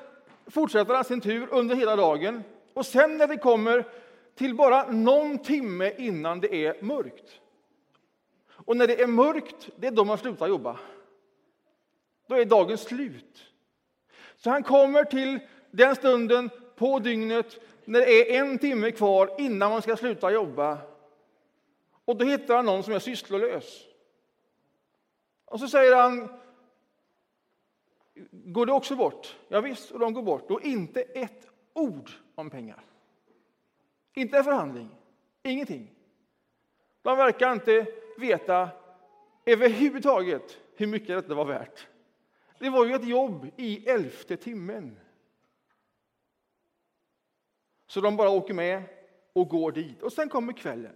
fortsätter 0.48 0.94
han 0.94 1.04
sin 1.04 1.22
tur 1.22 1.48
under 1.52 1.76
hela 1.76 1.96
dagen. 1.96 2.44
Och 2.74 2.86
sen 2.86 3.18
när 3.18 3.28
det 3.28 3.38
kommer 3.38 3.86
till 4.36 4.56
bara 4.56 4.92
någon 4.92 5.38
timme 5.38 5.94
innan 5.98 6.40
det 6.40 6.56
är 6.66 6.84
mörkt. 6.84 7.40
Och 8.50 8.78
när 8.78 8.88
det 8.88 9.02
är 9.02 9.08
mörkt, 9.08 9.70
det 9.76 9.88
är 9.88 9.92
då 9.92 10.06
man 10.06 10.18
slutar 10.18 10.48
jobba. 10.48 10.80
Då 12.28 12.36
är 12.36 12.46
dagen 12.46 12.78
slut. 12.78 13.49
Så 14.44 14.50
han 14.50 14.64
kommer 14.64 15.04
till 15.04 15.40
den 15.72 15.96
stunden 15.96 16.50
på 16.76 17.00
dygnet 17.00 17.60
när 17.86 18.00
det 18.00 18.38
är 18.38 18.40
en 18.40 18.58
timme 18.58 18.92
kvar 18.92 19.36
innan 19.38 19.72
man 19.72 19.82
ska 19.82 19.98
sluta 19.98 20.32
jobba. 20.32 20.78
Och 22.06 22.18
då 22.18 22.26
hittar 22.26 22.56
han 22.56 22.66
någon 22.66 22.84
som 22.84 22.94
är 22.94 23.00
sysslolös. 23.00 23.86
Och 25.46 25.60
så 25.60 25.68
säger 25.68 25.96
han, 25.96 26.40
går 28.32 28.66
det 28.66 28.72
också 28.72 28.96
bort? 28.96 29.38
Ja, 29.48 29.62
visst, 29.62 29.92
och 29.92 30.00
de 30.00 30.14
går 30.14 30.24
bort. 30.24 30.52
Och 30.52 30.62
inte 30.62 31.02
ett 31.02 31.48
ord 31.74 32.12
om 32.36 32.50
pengar. 32.50 32.84
Inte 34.14 34.38
en 34.38 34.44
förhandling, 34.44 34.90
ingenting. 35.44 35.92
De 37.02 37.18
verkar 37.18 37.52
inte 37.52 37.86
veta 38.18 38.70
överhuvudtaget 39.46 40.58
hur 40.76 40.88
mycket 40.88 41.08
detta 41.08 41.34
var 41.34 41.46
värt. 41.46 41.88
Det 42.60 42.70
var 42.70 42.86
ju 42.86 42.96
ett 42.96 43.08
jobb 43.08 43.52
i 43.58 43.90
elfte 43.90 44.38
timmen. 44.38 45.00
Så 47.88 48.02
de 48.02 48.18
bara 48.18 48.30
åker 48.30 48.54
med 48.54 48.84
och 49.34 49.50
går 49.50 49.72
dit. 49.72 50.02
Och 50.02 50.14
sen 50.14 50.30
kommer 50.30 50.54
kvällen. 50.54 50.96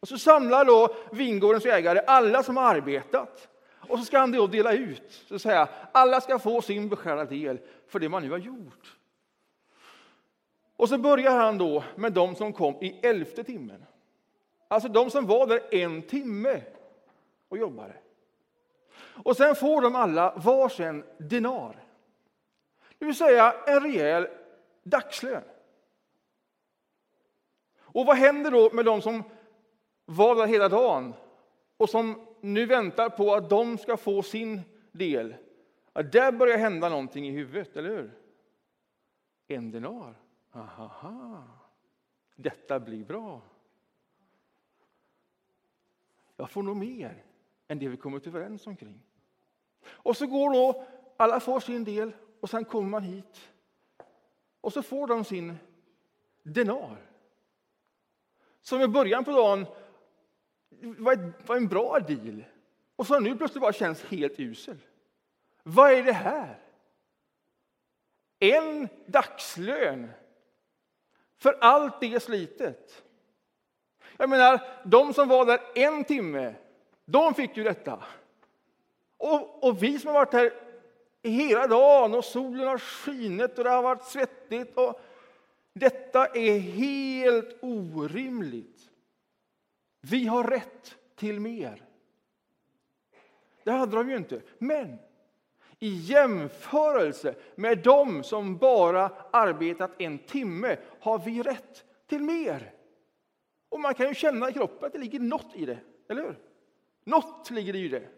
Och 0.00 0.08
så 0.08 0.18
samlar 0.18 0.64
då 0.64 0.96
vingårdens 1.12 1.66
ägare 1.66 1.98
alla 2.06 2.42
som 2.42 2.56
har 2.56 2.74
arbetat. 2.74 3.48
Och 3.88 3.98
så 3.98 4.04
ska 4.04 4.18
han 4.18 4.32
då 4.32 4.46
dela 4.46 4.72
ut, 4.72 5.24
så 5.26 5.34
att 5.34 5.42
säga. 5.42 5.68
Alla 5.92 6.20
ska 6.20 6.38
få 6.38 6.62
sin 6.62 6.88
beskärda 6.88 7.24
del 7.24 7.58
för 7.86 7.98
det 7.98 8.08
man 8.08 8.22
nu 8.22 8.30
har 8.30 8.38
gjort. 8.38 8.96
Och 10.76 10.88
så 10.88 10.98
börjar 10.98 11.36
han 11.36 11.58
då 11.58 11.84
med 11.96 12.12
de 12.12 12.34
som 12.34 12.52
kom 12.52 12.74
i 12.74 13.06
elfte 13.06 13.44
timmen. 13.44 13.84
Alltså 14.68 14.88
de 14.88 15.10
som 15.10 15.26
var 15.26 15.46
där 15.46 15.74
en 15.74 16.02
timme 16.02 16.62
och 17.48 17.58
jobbade. 17.58 17.94
Och 19.00 19.36
sen 19.36 19.54
får 19.54 19.82
de 19.82 19.96
alla 19.96 20.34
varsin 20.36 21.04
dinar. 21.18 21.84
Det 22.98 23.04
vill 23.04 23.16
säga 23.16 23.54
en 23.66 23.80
rejäl 23.80 24.28
dagslön. 24.82 25.42
Och 27.76 28.06
vad 28.06 28.16
händer 28.16 28.50
då 28.50 28.70
med 28.72 28.84
de 28.84 29.02
som 29.02 29.22
var 30.04 30.34
där 30.34 30.46
hela 30.46 30.68
dagen 30.68 31.14
och 31.76 31.90
som 31.90 32.26
nu 32.40 32.66
väntar 32.66 33.08
på 33.08 33.34
att 33.34 33.50
de 33.50 33.78
ska 33.78 33.96
få 33.96 34.22
sin 34.22 34.60
del? 34.92 35.34
Ja, 35.92 36.02
där 36.02 36.32
börjar 36.32 36.58
hända 36.58 36.88
någonting 36.88 37.28
i 37.28 37.30
huvudet, 37.30 37.76
eller 37.76 37.88
hur? 37.90 38.18
En 39.48 39.70
dinar. 39.70 40.14
Aha, 40.52 41.42
detta 42.36 42.80
blir 42.80 43.04
bra. 43.04 43.40
Jag 46.36 46.50
får 46.50 46.62
nog 46.62 46.76
mer 46.76 47.23
än 47.68 47.78
det 47.78 47.88
vi 47.88 47.96
kommit 47.96 48.26
överens 48.26 48.66
omkring. 48.66 49.02
Och 49.86 50.16
så 50.16 50.26
går 50.26 50.52
då, 50.52 50.86
alla 51.16 51.40
får 51.40 51.60
sin 51.60 51.84
del 51.84 52.12
och 52.40 52.50
sen 52.50 52.64
kommer 52.64 52.88
man 52.88 53.02
hit 53.02 53.50
och 54.60 54.72
så 54.72 54.82
får 54.82 55.06
de 55.06 55.24
sin 55.24 55.56
denar. 56.42 56.96
Som 58.60 58.80
i 58.80 58.88
början 58.88 59.24
på 59.24 59.30
dagen 59.30 59.66
var 61.44 61.56
en 61.56 61.68
bra 61.68 61.98
deal 62.00 62.44
och 62.96 63.06
som 63.06 63.24
nu 63.24 63.36
plötsligt 63.36 63.62
bara 63.62 63.72
känns 63.72 64.02
helt 64.02 64.40
usel. 64.40 64.78
Vad 65.62 65.92
är 65.92 66.02
det 66.02 66.12
här? 66.12 66.58
En 68.38 68.88
dagslön 69.06 70.10
för 71.36 71.58
allt 71.60 72.00
det 72.00 72.22
slitet. 72.22 73.02
Jag 74.16 74.30
menar, 74.30 74.60
de 74.84 75.14
som 75.14 75.28
var 75.28 75.46
där 75.46 75.60
en 75.74 76.04
timme, 76.04 76.54
de 77.04 77.34
fick 77.34 77.56
ju 77.56 77.64
detta. 77.64 78.04
Och, 79.16 79.64
och 79.64 79.82
vi 79.82 79.98
som 79.98 80.08
har 80.08 80.14
varit 80.14 80.32
här 80.32 80.52
hela 81.22 81.66
dagen 81.66 82.14
och 82.14 82.24
solen 82.24 82.66
har 82.66 82.78
skinit 82.78 83.58
och 83.58 83.64
det 83.64 83.70
har 83.70 83.82
varit 83.82 84.04
svettigt. 84.04 84.76
Och 84.76 85.00
detta 85.72 86.26
är 86.26 86.58
helt 86.58 87.58
orimligt. 87.62 88.90
Vi 90.00 90.26
har 90.26 90.44
rätt 90.44 90.96
till 91.16 91.40
mer. 91.40 91.82
Det 93.64 93.70
hade 93.70 93.96
de 93.96 94.10
ju 94.10 94.16
inte. 94.16 94.42
Men 94.58 94.98
i 95.78 95.88
jämförelse 95.88 97.34
med 97.54 97.78
dem 97.78 98.22
som 98.22 98.56
bara 98.56 99.10
arbetat 99.30 99.90
en 99.98 100.18
timme 100.18 100.76
har 101.00 101.18
vi 101.18 101.42
rätt 101.42 101.84
till 102.06 102.22
mer. 102.22 102.72
Och 103.68 103.80
man 103.80 103.94
kan 103.94 104.08
ju 104.08 104.14
känna 104.14 104.50
i 104.50 104.52
kroppen 104.52 104.86
att 104.86 104.92
det 104.92 104.98
ligger 104.98 105.20
något 105.20 105.50
i 105.54 105.66
det, 105.66 105.78
eller 106.08 106.22
hur? 106.22 106.38
Något 107.04 107.50
ligger 107.50 107.76
i 107.76 107.88
det. 107.88 108.08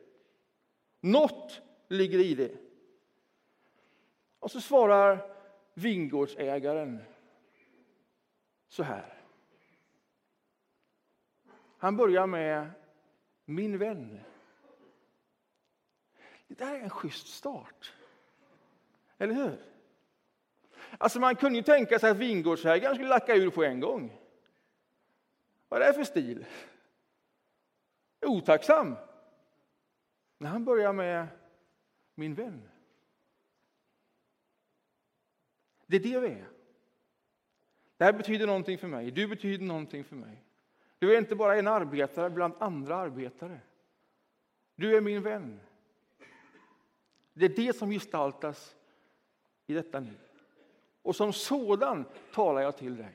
Något 1.00 1.62
ligger 1.88 2.18
i 2.18 2.34
det. 2.34 2.56
Och 4.38 4.50
så 4.50 4.60
svarar 4.60 5.32
vingårdsägaren 5.74 7.02
så 8.68 8.82
här. 8.82 9.14
Han 11.78 11.96
börjar 11.96 12.26
med 12.26 12.70
min 13.44 13.78
vän. 13.78 14.20
Det 16.46 16.54
där 16.54 16.74
är 16.74 16.80
en 16.80 16.90
schysst 16.90 17.26
start. 17.26 17.92
Eller 19.18 19.34
hur? 19.34 19.58
Alltså 20.98 21.20
man 21.20 21.36
kunde 21.36 21.58
ju 21.58 21.62
tänka 21.62 21.98
sig 21.98 22.10
att 22.10 22.16
vingårdsägaren 22.16 22.94
skulle 22.94 23.08
lacka 23.08 23.34
ur 23.34 23.50
på 23.50 23.64
en 23.64 23.80
gång. 23.80 24.18
Vad 25.68 25.82
är 25.82 25.86
det 25.86 25.94
för 25.94 26.04
stil? 26.04 26.46
Otacksam. 28.26 28.96
När 30.38 30.50
han 30.50 30.64
börjar 30.64 30.92
med 30.92 31.26
min 32.14 32.34
vän. 32.34 32.68
Det 35.86 35.96
är 35.96 36.00
det 36.00 36.20
vi 36.20 36.28
är. 36.28 36.48
Det 37.96 38.04
här 38.04 38.12
betyder 38.12 38.46
någonting 38.46 38.78
för 38.78 38.88
mig. 38.88 39.10
Du 39.10 39.28
betyder 39.28 39.64
någonting 39.64 40.04
för 40.04 40.16
mig. 40.16 40.42
Du 40.98 41.14
är 41.14 41.18
inte 41.18 41.36
bara 41.36 41.56
en 41.56 41.68
arbetare 41.68 42.30
bland 42.30 42.54
andra 42.58 42.96
arbetare. 42.96 43.60
Du 44.74 44.96
är 44.96 45.00
min 45.00 45.22
vän. 45.22 45.60
Det 47.32 47.44
är 47.44 47.48
det 47.48 47.76
som 47.76 47.90
gestaltas 47.90 48.76
i 49.66 49.74
detta 49.74 50.00
nu. 50.00 50.14
Och 51.02 51.16
som 51.16 51.32
sådan 51.32 52.04
talar 52.32 52.62
jag 52.62 52.76
till 52.76 52.96
dig. 52.96 53.14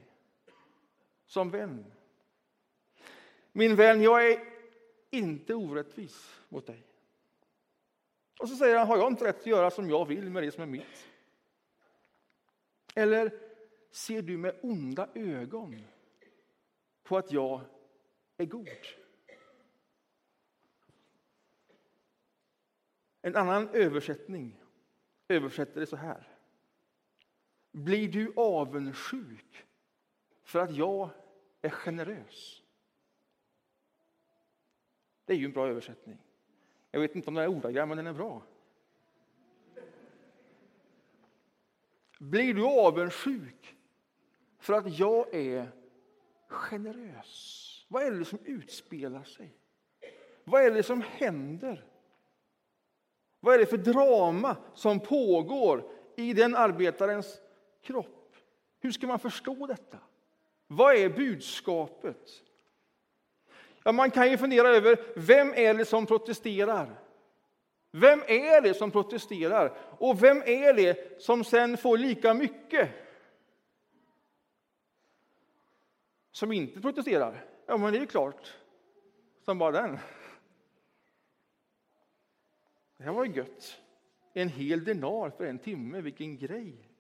Som 1.26 1.50
vän. 1.50 1.86
Min 3.52 3.76
vän, 3.76 4.02
jag 4.02 4.32
är 4.32 4.51
inte 5.12 5.54
orättvis 5.54 6.42
mot 6.50 6.68
dig. 6.68 6.88
Och 8.40 8.50
så 8.50 8.56
säger 8.56 8.78
han, 8.78 8.88
har 8.88 8.98
jag 8.98 9.12
inte 9.12 9.26
rätt 9.26 9.40
att 9.40 9.46
göra 9.46 9.72
som 9.72 9.90
jag 9.90 10.06
vill 10.06 10.30
med 10.30 10.44
det 10.44 10.52
som 10.52 10.64
är 10.64 10.68
mitt? 10.68 11.08
Eller 12.96 13.40
ser 13.92 14.22
du 14.22 14.38
med 14.38 14.60
onda 14.62 15.10
ögon 15.14 15.82
på 17.04 17.18
att 17.18 17.32
jag 17.32 17.62
är 18.38 18.46
god? 18.46 18.70
En 23.22 23.36
annan 23.36 23.70
översättning 23.70 24.62
översätter 25.28 25.80
det 25.80 25.88
så 25.88 25.96
här. 25.96 26.28
Blir 27.72 28.12
du 28.12 28.34
avundsjuk 28.36 29.66
för 30.44 30.60
att 30.60 30.72
jag 30.72 31.10
är 31.62 31.70
generös? 31.70 32.61
Det 35.32 35.36
är 35.36 35.40
ju 35.40 35.46
en 35.46 35.52
bra 35.52 35.68
översättning. 35.68 36.18
Jag 36.92 37.00
vet 37.00 37.16
inte 37.16 37.28
om 37.28 37.34
den 37.34 37.44
är 37.44 37.48
ordagrann, 37.48 37.88
men 37.88 37.98
den 37.98 38.08
är 38.08 38.14
bra. 38.14 38.42
Blir 42.20 42.54
du 42.54 42.66
avundsjuk 42.66 43.76
för 44.60 44.74
att 44.74 45.00
jag 45.00 45.34
är 45.34 45.72
generös? 46.48 47.86
Vad 47.88 48.04
är 48.04 48.12
det 48.12 48.26
som 48.26 48.40
utspelar 48.46 49.24
sig? 49.24 49.58
Vad 50.44 50.64
är 50.64 50.72
det 50.72 50.84
som 50.84 51.02
händer? 51.02 51.86
Vad 53.40 53.56
är 53.56 53.60
det 53.60 53.66
för 53.66 53.78
drama 53.78 54.58
som 54.74 55.00
pågår 55.00 55.92
i 56.16 56.34
den 56.34 56.56
arbetarens 56.56 57.42
kropp? 57.82 58.36
Hur 58.80 58.92
ska 58.92 59.08
man 59.08 59.20
förstå 59.20 59.68
detta? 59.68 59.98
Vad 60.68 60.96
är 60.96 61.10
budskapet? 61.10 62.44
Ja, 63.84 63.92
man 63.92 64.12
kan 64.12 64.32
ju 64.32 64.38
fundera 64.38 64.68
över 64.68 65.00
vem 65.16 65.54
är 65.54 65.74
det 65.74 65.86
som 65.86 66.06
protesterar? 66.06 67.00
Vem 67.92 68.24
är 68.28 68.62
det 68.62 68.74
som 68.74 68.92
protesterar? 68.92 69.78
Och 69.98 70.24
vem 70.24 70.38
är 70.46 70.74
det 70.74 71.22
som 71.22 71.44
sen 71.44 71.78
får 71.78 71.98
lika 71.98 72.34
mycket? 72.34 72.90
Som 76.32 76.52
inte 76.52 76.82
protesterar? 76.82 77.46
Ja, 77.66 77.78
men 77.78 77.94
det 77.94 78.00
är 78.00 78.06
klart. 78.06 78.54
Som 79.46 79.58
bara 79.58 79.72
den. 79.72 80.00
Det 82.98 83.04
här 83.04 83.12
var 83.12 83.26
ju 83.26 83.34
gött. 83.34 83.78
En 84.34 84.50
hel 84.50 84.84
denar 84.84 85.30
för 85.30 85.46
en 85.46 85.60
timme, 85.60 86.02
vilken 86.02 86.38
grej! 86.38 86.91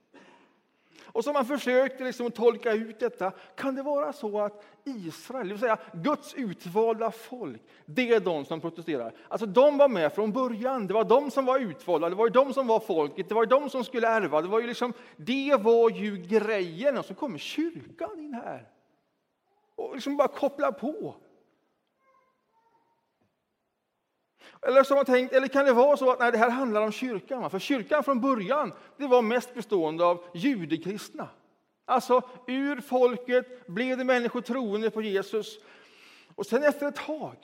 Och 1.14 1.24
så 1.24 1.34
man 1.34 1.46
försökte 1.46 2.04
liksom 2.04 2.32
tolka 2.32 2.72
ut 2.72 3.00
detta. 3.00 3.32
Kan 3.56 3.76
det 3.76 3.84
vara 3.84 4.14
så 4.14 4.42
att 4.42 4.66
Israel, 4.84 5.48
det 5.48 5.54
vill 5.54 5.60
säga 5.60 5.78
Guds 5.94 6.34
utvalda 6.34 7.12
folk, 7.12 7.62
det 7.86 8.14
är 8.14 8.20
de 8.20 8.46
som 8.46 8.62
protesterar? 8.62 9.14
Alltså 9.28 9.46
de 9.46 9.78
var 9.78 9.88
med 9.88 10.14
från 10.14 10.32
början. 10.32 10.88
Det 10.88 10.94
var 10.94 11.04
de 11.04 11.32
som 11.32 11.46
var 11.46 11.60
utvalda, 11.60 12.10
det 12.10 12.16
var 12.16 12.26
ju 12.26 12.32
de 12.32 12.54
som 12.54 12.68
var 12.68 12.80
folket, 12.80 13.30
det 13.30 13.36
var 13.36 13.44
ju 13.44 13.50
de 13.50 13.70
som 13.70 13.84
skulle 13.84 14.08
ärva. 14.08 14.42
Det 14.42 14.48
var 14.48 14.60
ju, 14.60 14.68
liksom, 14.68 14.94
det 15.18 15.56
var 15.62 15.90
ju 15.90 16.18
grejen. 16.18 16.98
Och 16.98 17.06
så 17.06 17.14
kommer 17.14 17.38
kyrkan 17.38 18.20
in 18.20 18.34
här 18.34 18.68
och 19.76 19.96
liksom 19.96 20.18
bara 20.18 20.28
kopplar 20.28 20.72
på. 20.72 21.16
Eller, 24.62 24.84
så 24.84 24.96
man 24.96 25.06
tänkt, 25.06 25.34
eller 25.34 25.48
kan 25.48 25.66
det 25.66 25.74
vara 25.74 25.98
så 25.98 26.12
att 26.12 26.20
nej, 26.20 26.32
det 26.32 26.38
här 26.38 26.50
handlar 26.50 26.82
om 26.82 26.92
kyrkan? 26.92 27.50
För 27.50 27.60
kyrkan 27.60 28.04
från 28.04 28.22
början 28.22 28.74
det 28.98 29.08
var 29.08 29.22
mest 29.22 29.54
bestående 29.54 30.06
av 30.06 30.24
judekristna. 30.34 31.30
Alltså 31.86 32.22
ur 32.48 32.82
folket 32.82 33.68
blev 33.68 33.98
det 33.98 34.04
människor 34.04 34.42
troende 34.42 34.90
på 34.90 35.02
Jesus. 35.02 35.60
Och 36.36 36.46
sen 36.46 36.64
efter 36.64 36.88
ett 36.88 36.96
tag 36.96 37.36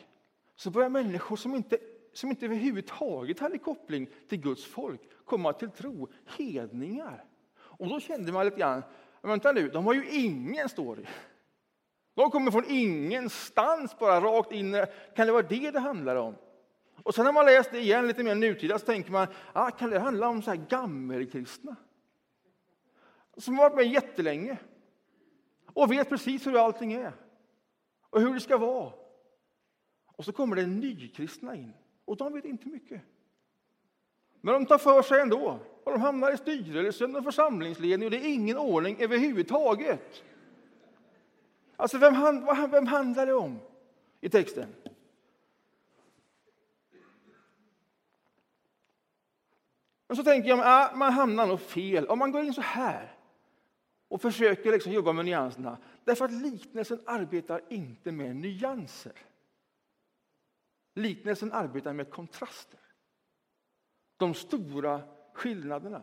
så 0.56 0.70
börjar 0.70 0.90
människor 0.90 1.36
som 1.36 1.56
inte, 1.56 1.78
som 2.14 2.30
inte 2.30 2.46
överhuvudtaget 2.46 3.40
hade 3.40 3.58
koppling 3.58 4.10
till 4.30 4.40
Guds 4.40 4.66
folk 4.66 5.02
komma 5.26 5.54
till 5.54 5.70
tro, 5.70 6.08
hedningar. 6.38 7.24
Och 7.58 7.88
då 7.88 8.00
kände 8.00 8.32
man 8.32 8.46
lite 8.46 8.58
grann, 8.58 8.84
vänta 9.22 9.52
nu, 9.52 9.70
de 9.70 9.86
har 9.86 9.94
ju 9.94 10.10
ingen 10.10 10.70
story. 10.70 11.06
De 12.14 12.32
kommer 12.32 12.52
från 12.52 12.66
ingenstans, 12.68 14.00
bara 14.00 14.22
rakt 14.22 14.52
in. 14.52 14.86
Kan 15.16 15.28
det 15.28 15.34
vara 15.34 15.48
det 15.48 15.72
det 15.72 15.80
handlar 15.80 16.16
om? 16.16 16.36
Och 17.04 17.16
sen 17.16 17.26
när 17.26 17.32
man 17.32 17.46
läst 17.46 17.72
det 17.72 17.80
igen 17.80 18.08
lite 18.08 18.24
mer 18.24 18.36
nutida 18.36 18.80
så 18.80 18.86
tänker 18.86 19.12
man, 19.12 19.28
ah, 19.54 19.72
kan 19.72 19.90
det 19.90 20.00
handla 20.00 20.28
om 20.30 20.42
så 20.42 20.50
här 20.50 20.66
gammelkristna? 20.70 21.76
Som 23.38 23.58
har 23.58 23.70
varit 23.70 23.76
med 23.76 23.88
jättelänge 23.88 24.58
och 25.74 25.92
vet 25.92 26.10
precis 26.10 26.48
hur 26.48 26.66
allting 26.66 26.94
är 26.94 27.14
och 28.10 28.22
hur 28.22 28.34
det 28.34 28.40
ska 28.40 28.58
vara. 28.58 28.92
Och 30.06 30.26
så 30.26 30.32
kommer 30.32 30.56
det 30.56 30.66
nykristna 30.66 31.56
in 31.56 31.74
och 32.06 32.18
de 32.18 32.34
vet 32.34 32.46
inte 32.46 32.68
mycket. 32.68 33.02
Men 34.42 34.54
de 34.54 34.66
tar 34.66 34.78
för 34.78 35.02
sig 35.02 35.22
ändå 35.22 35.60
och 35.84 35.92
de 35.92 36.02
hamnar 36.02 36.34
i 36.34 36.38
styrelsen 36.38 37.16
och 37.16 37.24
församlingsledning 37.24 38.08
och 38.08 38.12
det 38.12 38.18
är 38.18 38.34
ingen 38.34 38.58
ordning 38.58 38.98
överhuvudtaget. 39.00 40.24
Alltså 41.76 41.98
vem, 41.98 42.14
vem 42.72 42.88
handlar 42.88 43.26
det 43.26 43.34
om 43.34 43.60
i 44.22 44.30
texten? 44.30 44.68
Men 50.08 50.18
så 50.18 50.24
tänker 50.24 50.50
jag 50.50 50.60
att 50.60 50.98
man 50.98 51.14
hamnar 51.14 51.48
nog 51.48 51.62
fel 51.62 52.08
om 52.08 52.20
man 52.20 52.32
går 52.32 52.44
in 52.44 52.54
så 52.54 52.62
här 52.62 53.14
och 54.08 54.22
försöker 54.22 54.72
liksom 54.72 54.92
jobba 54.92 55.14
med 55.14 55.26
nyanserna. 55.26 55.78
Därför 56.04 56.26
att 56.26 56.32
liknelsen 56.32 57.00
arbetar 57.06 57.62
inte 57.70 58.12
med 58.12 58.36
nyanser. 58.36 59.14
Liknelsen 60.96 61.54
arbetar 61.54 61.94
med 61.94 62.10
kontraster. 62.10 62.80
De 64.18 64.34
stora 64.34 65.02
skillnaderna. 65.34 66.02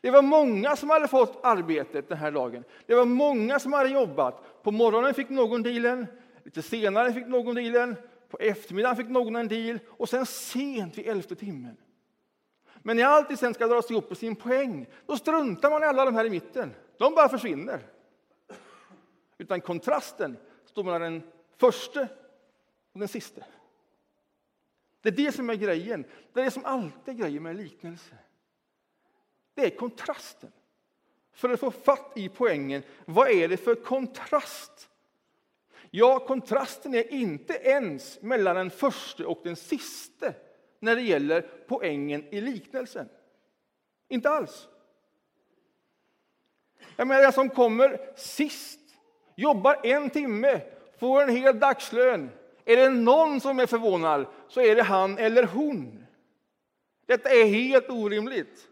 Det 0.00 0.10
var 0.10 0.22
många 0.22 0.76
som 0.76 0.90
hade 0.90 1.08
fått 1.08 1.44
arbetet 1.44 2.08
den 2.08 2.18
här 2.18 2.32
dagen. 2.32 2.64
Det 2.86 2.94
var 2.94 3.04
många 3.04 3.58
som 3.58 3.72
hade 3.72 3.88
jobbat. 3.88 4.62
På 4.62 4.70
morgonen 4.70 5.14
fick 5.14 5.28
någon 5.28 5.62
dealen, 5.62 6.06
lite 6.44 6.62
senare 6.62 7.12
fick 7.12 7.26
någon 7.26 7.54
dealen, 7.54 7.96
på 8.28 8.38
eftermiddagen 8.38 8.96
fick 8.96 9.08
någon 9.08 9.36
en 9.36 9.48
deal 9.48 9.78
och 9.88 10.08
sen 10.08 10.26
sent 10.26 10.98
vid 10.98 11.06
elfte 11.06 11.34
timmen 11.34 11.76
men 12.82 12.96
när 12.96 13.04
allt 13.04 13.38
sen 13.38 13.54
ska 13.54 13.66
dras 13.66 13.90
ihop 13.90 14.08
på 14.08 14.14
sin 14.14 14.36
poäng, 14.36 14.86
då 15.06 15.16
struntar 15.16 15.70
man 15.70 15.82
i 15.82 15.86
alla 15.86 16.04
de 16.04 16.14
här 16.14 16.24
i 16.24 16.30
mitten. 16.30 16.74
De 16.98 17.14
bara 17.14 17.28
försvinner. 17.28 17.86
Utan 19.38 19.60
kontrasten 19.60 20.36
står 20.64 20.84
mellan 20.84 21.00
den 21.00 21.22
första 21.56 22.08
och 22.92 22.98
den 22.98 23.08
sista. 23.08 23.44
Det 25.00 25.08
är 25.08 25.12
det 25.12 25.32
som 25.32 25.50
är 25.50 25.54
grejen. 25.54 26.04
Det 26.32 26.40
är 26.40 26.44
det 26.44 26.50
som 26.50 26.64
alltid 26.64 27.14
är 27.14 27.18
grejen 27.18 27.42
med 27.42 27.50
en 27.50 27.56
liknelse. 27.56 28.18
Det 29.54 29.64
är 29.64 29.76
kontrasten. 29.76 30.52
För 31.32 31.50
att 31.50 31.60
få 31.60 31.70
fatt 31.70 32.12
i 32.16 32.28
poängen, 32.28 32.82
vad 33.04 33.30
är 33.30 33.48
det 33.48 33.56
för 33.56 33.74
kontrast? 33.74 34.88
Ja, 35.90 36.26
kontrasten 36.26 36.94
är 36.94 37.12
inte 37.12 37.52
ens 37.52 38.22
mellan 38.22 38.56
den 38.56 38.70
första 38.70 39.28
och 39.28 39.40
den 39.44 39.56
sista 39.56 40.32
när 40.82 40.96
det 40.96 41.02
gäller 41.02 41.40
poängen 41.68 42.24
i 42.30 42.40
liknelsen. 42.40 43.08
Inte 44.08 44.30
alls. 44.30 44.68
Jag 46.96 47.06
menar, 47.06 47.22
den 47.22 47.32
som 47.32 47.48
kommer 47.48 48.00
sist, 48.16 48.80
jobbar 49.36 49.80
en 49.82 50.10
timme, 50.10 50.60
får 50.98 51.22
en 51.22 51.36
hel 51.36 51.58
dagslön. 51.58 52.30
Är 52.64 52.76
det 52.76 52.90
någon 52.90 53.40
som 53.40 53.60
är 53.60 53.66
förvånad 53.66 54.26
så 54.48 54.60
är 54.60 54.76
det 54.76 54.82
han 54.82 55.18
eller 55.18 55.42
hon. 55.42 56.06
Detta 57.06 57.30
är 57.30 57.44
helt 57.44 57.90
orimligt. 57.90 58.68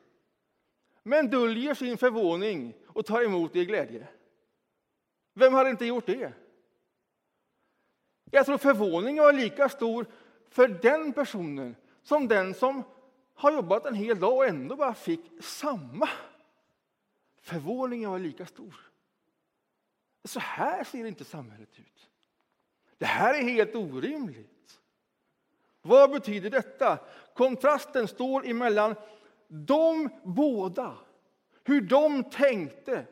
Men 1.03 1.31
döljer 1.31 1.75
sin 1.75 1.99
förvåning 1.99 2.75
och 2.87 3.07
tar 3.07 3.23
emot 3.23 3.53
det 3.53 3.61
i 3.61 3.65
glädje. 3.65 4.07
Vem 5.35 5.55
har 5.55 5.69
inte 5.69 5.87
gjort 5.87 6.07
det? 6.07 6.33
Jag 8.31 8.47
tror 8.47 8.59
förvåningen 8.59 9.25
var 9.25 9.33
lika 9.33 9.69
stor 9.69 10.07
för 10.51 10.69
den 10.69 11.13
personen 11.13 11.77
som 12.03 12.29
den 12.29 12.55
som 12.55 12.83
har 13.35 13.53
jobbat 13.53 13.87
en 13.87 13.95
hel 13.95 14.21
dag 14.21 14.37
och 14.37 14.47
ändå 14.47 14.77
bara 14.77 14.95
fick 14.95 15.21
samma. 15.41 16.09
Förvåningen 17.41 18.11
var 18.11 18.19
lika 18.19 18.47
stor. 18.47 18.75
Så 20.25 20.41
här 20.41 20.85
ser 20.85 21.05
inte 21.05 21.25
samhället 21.25 21.79
ut. 21.79 22.09
Det 22.99 23.07
här 23.07 23.35
är 23.35 23.43
helt 23.43 23.75
orimligt. 23.75 24.81
Vad 25.83 26.11
betyder 26.11 26.51
detta? 26.51 26.99
Kontrasten 27.35 28.09
står 28.09 28.47
emellan 28.47 28.95
de 29.49 30.09
båda, 30.25 30.95
hur 31.65 31.81
de 31.81 32.25
tänkte, 32.25 33.07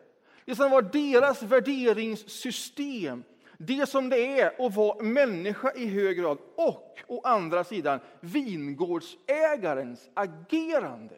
det 0.44 0.57
som 0.57 0.70
var 0.70 0.83
deras 0.83 1.42
värderingssystem 1.42 3.24
det 3.59 3.88
som 3.88 4.09
det 4.09 4.40
är 4.40 4.66
att 4.66 4.75
vara 4.75 5.03
människa 5.03 5.73
i 5.73 5.87
hög 5.87 6.16
grad 6.16 6.38
och 6.57 6.99
å 7.07 7.21
andra 7.25 7.64
sidan 7.64 8.01
vingårdsägarens 8.21 10.11
agerande. 10.14 11.14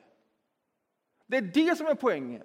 Det 1.27 1.37
är 1.37 1.43
det 1.43 1.79
som 1.79 1.87
är 1.87 1.95
poängen. 1.95 2.43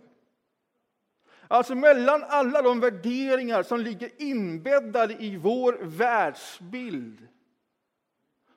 Alltså 1.48 1.76
mellan 1.76 2.24
alla 2.24 2.62
de 2.62 2.80
värderingar 2.80 3.64
som 3.64 3.80
ligger 3.80 4.22
inbäddade 4.22 5.14
i 5.14 5.38
vår 5.38 5.78
världsbild 5.82 7.28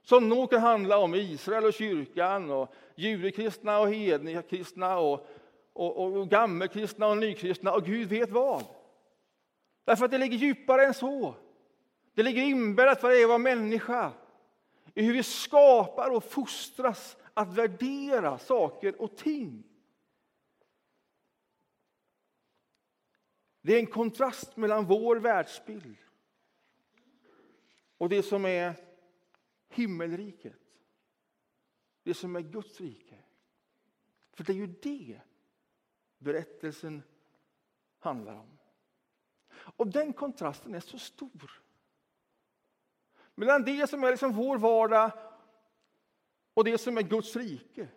som 0.03 0.29
nog 0.29 0.51
kan 0.51 0.61
handla 0.61 0.98
om 0.98 1.14
Israel 1.14 1.64
och 1.64 1.72
kyrkan, 1.72 2.51
och 2.51 2.74
judekristna 2.94 3.79
och 3.79 3.94
hednikristna 3.94 4.98
och, 4.98 5.27
och, 5.72 6.03
och 6.03 6.29
gammelkristna 6.29 7.07
och 7.07 7.18
nykristna 7.18 7.72
och 7.72 7.85
Gud 7.85 8.09
vet 8.09 8.31
vad. 8.31 8.64
Därför 9.88 10.05
att 10.05 10.11
det 10.11 10.18
ligger 10.18 10.37
djupare 10.37 10.87
än 10.87 10.94
så. 10.94 11.35
Det 12.14 12.22
ligger 12.22 12.42
inbäddat 12.42 13.01
för 13.01 13.22
att 13.22 13.29
vara 13.29 13.38
människa. 13.38 14.12
I 14.94 15.03
hur 15.03 15.12
vi 15.12 15.22
skapar 15.22 16.11
och 16.11 16.24
fostras 16.24 17.16
att 17.35 17.55
värdera 17.55 18.38
saker 18.38 19.03
och 19.03 19.16
ting. 19.16 19.64
Det 23.61 23.74
är 23.74 23.79
en 23.79 23.87
kontrast 23.87 24.57
mellan 24.57 24.87
vår 24.87 25.16
världsbild 25.16 25.96
och 27.98 28.09
det 28.09 28.22
som 28.22 28.44
är 28.44 28.74
himmelriket. 29.68 30.61
Det 32.03 32.14
som 32.14 32.37
är 32.37 32.40
Guds 32.40 32.81
rike. 32.81 33.18
För 34.33 34.44
det 34.44 34.53
är 34.53 34.57
ju 34.57 34.66
det 34.66 35.20
berättelsen 36.18 37.03
handlar 37.98 38.35
om. 38.35 38.57
Och 39.76 39.87
den 39.87 40.12
kontrasten 40.12 40.74
är 40.74 40.81
så 40.81 40.98
stor. 40.98 41.62
Mellan 43.35 43.64
det 43.64 43.90
som 43.90 44.04
är 44.04 44.11
liksom 44.11 44.33
vår 44.33 44.59
vardag 44.59 45.11
och 46.54 46.64
det 46.64 46.78
som 46.78 46.98
är 46.98 47.02
Guds 47.02 47.37
rike. 47.37 47.88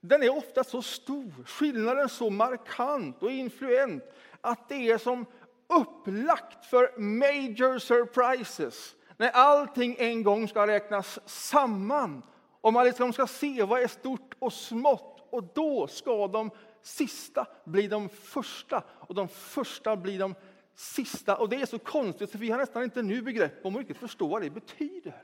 Den 0.00 0.22
är 0.22 0.36
ofta 0.36 0.64
så 0.64 0.82
stor, 0.82 1.44
skillnaden 1.46 2.08
så 2.08 2.30
markant 2.30 3.22
och 3.22 3.30
influent 3.30 4.04
att 4.40 4.68
det 4.68 4.90
är 4.90 4.98
som 4.98 5.26
upplagt 5.66 6.64
för 6.64 6.98
major 6.98 7.78
surprises. 7.78 8.94
När 9.16 9.30
allting 9.30 9.96
en 9.98 10.22
gång 10.22 10.48
ska 10.48 10.66
räknas 10.66 11.18
samman 11.28 12.22
och 12.60 12.72
man 12.72 12.84
liksom 12.84 13.12
ska 13.12 13.26
se 13.26 13.62
vad 13.62 13.82
är 13.82 13.86
stort 13.86 14.34
och 14.38 14.52
smått 14.52 15.26
och 15.30 15.44
då 15.54 15.86
ska 15.86 16.28
de 16.28 16.50
sista 16.82 17.46
bli 17.64 17.86
de 17.86 18.08
första 18.08 18.82
och 18.88 19.14
de 19.14 19.28
första 19.28 19.96
blir 19.96 20.18
de 20.18 20.34
sista. 20.74 21.36
Och 21.36 21.48
det 21.48 21.56
är 21.56 21.66
så 21.66 21.78
konstigt, 21.78 22.30
för 22.30 22.38
vi 22.38 22.50
har 22.50 22.58
nästan 22.58 22.82
inte 22.82 23.02
nu 23.02 23.22
begrepp 23.22 23.66
om 23.66 23.74
att 23.74 23.78
riktigt 23.78 23.96
förstå 23.96 24.28
vad 24.28 24.42
det 24.42 24.50
betyder. 24.50 25.22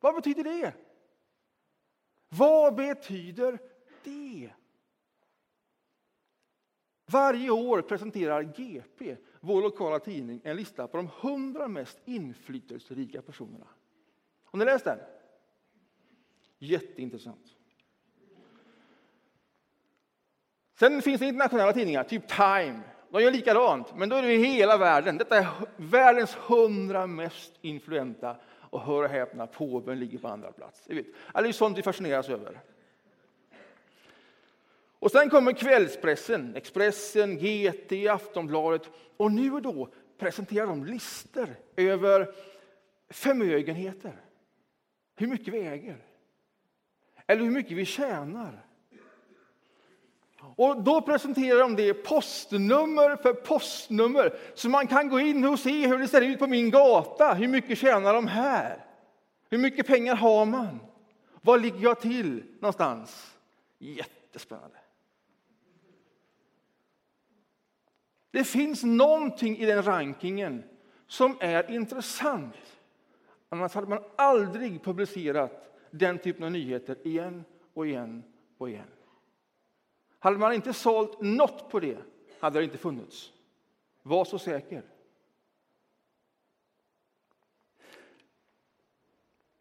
Vad 0.00 0.14
betyder 0.14 0.44
det? 0.44 0.74
Vad 2.28 2.74
betyder 2.74 3.58
det? 4.02 4.52
Varje 7.06 7.50
år 7.50 7.82
presenterar 7.82 8.42
GP, 8.42 9.16
vår 9.40 9.62
lokala 9.62 9.98
tidning, 9.98 10.40
en 10.44 10.56
lista 10.56 10.88
på 10.88 10.96
de 10.96 11.10
100 11.20 11.68
mest 11.68 11.98
inflytelserika 12.04 13.22
personerna. 13.22 13.66
Har 14.44 14.58
ni 14.58 14.64
läst 14.64 14.84
den? 14.84 14.98
Jätteintressant. 16.58 17.54
Sen 20.78 21.02
finns 21.02 21.20
det 21.20 21.26
internationella 21.26 21.72
tidningar, 21.72 22.04
typ 22.04 22.28
Time. 22.28 22.82
De 23.10 23.22
gör 23.22 23.30
likadant, 23.30 23.96
men 23.96 24.08
då 24.08 24.16
är 24.16 24.22
det 24.22 24.36
hela 24.36 24.76
världen. 24.76 25.18
Detta 25.18 25.38
är 25.38 25.46
världens 25.76 26.34
hundra 26.34 27.06
mest 27.06 27.52
influenta. 27.60 28.36
Och 28.70 28.80
hör 28.80 29.02
och 29.02 29.08
häpna, 29.08 29.46
påven 29.46 29.98
ligger 29.98 30.18
på 30.18 30.28
andra 30.28 30.52
plats. 30.52 30.84
Det 30.86 31.04
är 31.34 31.52
sånt 31.52 31.78
vi 31.78 31.82
fascineras 31.82 32.28
över. 32.28 32.60
Och 34.98 35.10
sen 35.10 35.30
kommer 35.30 35.52
kvällspressen, 35.52 36.56
Expressen, 36.56 37.38
GT, 37.38 37.92
Aftonbladet. 38.10 38.90
Och 39.16 39.32
nu 39.32 39.52
och 39.52 39.62
då 39.62 39.88
presenterar 40.18 40.66
de 40.66 40.84
listor 40.84 41.56
över 41.76 42.34
förmögenheter. 43.08 44.20
Hur 45.16 45.26
mycket 45.26 45.54
vi 45.54 45.66
äger. 45.66 45.96
Eller 47.26 47.42
hur 47.42 47.50
mycket 47.50 47.76
vi 47.76 47.84
tjänar. 47.84 48.64
Och 50.56 50.82
då 50.82 51.00
presenterar 51.00 51.58
de 51.58 51.76
det 51.76 51.94
postnummer 51.94 53.16
för 53.16 53.32
postnummer. 53.32 54.38
Så 54.54 54.68
man 54.68 54.86
kan 54.86 55.08
gå 55.08 55.20
in 55.20 55.44
och 55.44 55.58
se 55.58 55.86
hur 55.86 55.98
det 55.98 56.08
ser 56.08 56.22
ut 56.22 56.38
på 56.38 56.46
min 56.46 56.70
gata. 56.70 57.34
Hur 57.34 57.48
mycket 57.48 57.78
tjänar 57.78 58.14
de 58.14 58.26
här? 58.26 58.84
Hur 59.50 59.58
mycket 59.58 59.86
pengar 59.86 60.14
har 60.14 60.46
man? 60.46 60.80
Var 61.42 61.58
ligger 61.58 61.80
jag 61.80 62.00
till 62.00 62.42
någonstans? 62.60 63.36
Jättespännande. 63.78 64.76
Det 68.30 68.44
finns 68.44 68.84
någonting 68.84 69.58
i 69.58 69.66
den 69.66 69.82
rankingen 69.82 70.64
som 71.06 71.36
är 71.40 71.70
intressant. 71.70 72.54
Annars 73.48 73.74
hade 73.74 73.86
man 73.86 74.02
aldrig 74.16 74.84
publicerat 74.84 75.78
den 75.90 76.18
typen 76.18 76.44
av 76.44 76.50
nyheter 76.50 76.96
igen 77.04 77.44
och 77.74 77.86
igen 77.86 78.22
och 78.58 78.68
igen. 78.70 78.95
Hade 80.26 80.38
man 80.38 80.52
inte 80.52 80.72
sålt 80.72 81.20
något 81.20 81.70
på 81.70 81.80
det 81.80 81.98
hade 82.40 82.58
det 82.58 82.64
inte 82.64 82.78
funnits. 82.78 83.32
Var 84.02 84.24
så 84.24 84.38
säker. 84.38 84.82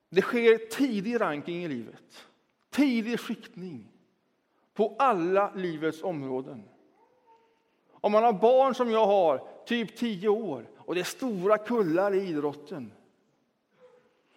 Det 0.09 0.21
sker 0.21 0.57
tidig 0.57 1.21
ranking 1.21 1.63
i 1.63 1.67
livet, 1.67 2.27
tidig 2.69 3.19
skiktning 3.19 3.91
på 4.73 4.95
alla 4.99 5.53
livets 5.55 6.03
områden. 6.03 6.63
Om 7.89 8.11
man 8.11 8.23
har 8.23 8.33
barn 8.33 8.75
som 8.75 8.91
jag 8.91 9.05
har, 9.05 9.47
typ 9.65 9.97
10 9.97 10.29
år, 10.29 10.69
och 10.77 10.95
det 10.95 11.01
är 11.01 11.05
stora 11.05 11.57
kullar 11.57 12.13
i 12.13 12.27
idrotten 12.27 12.91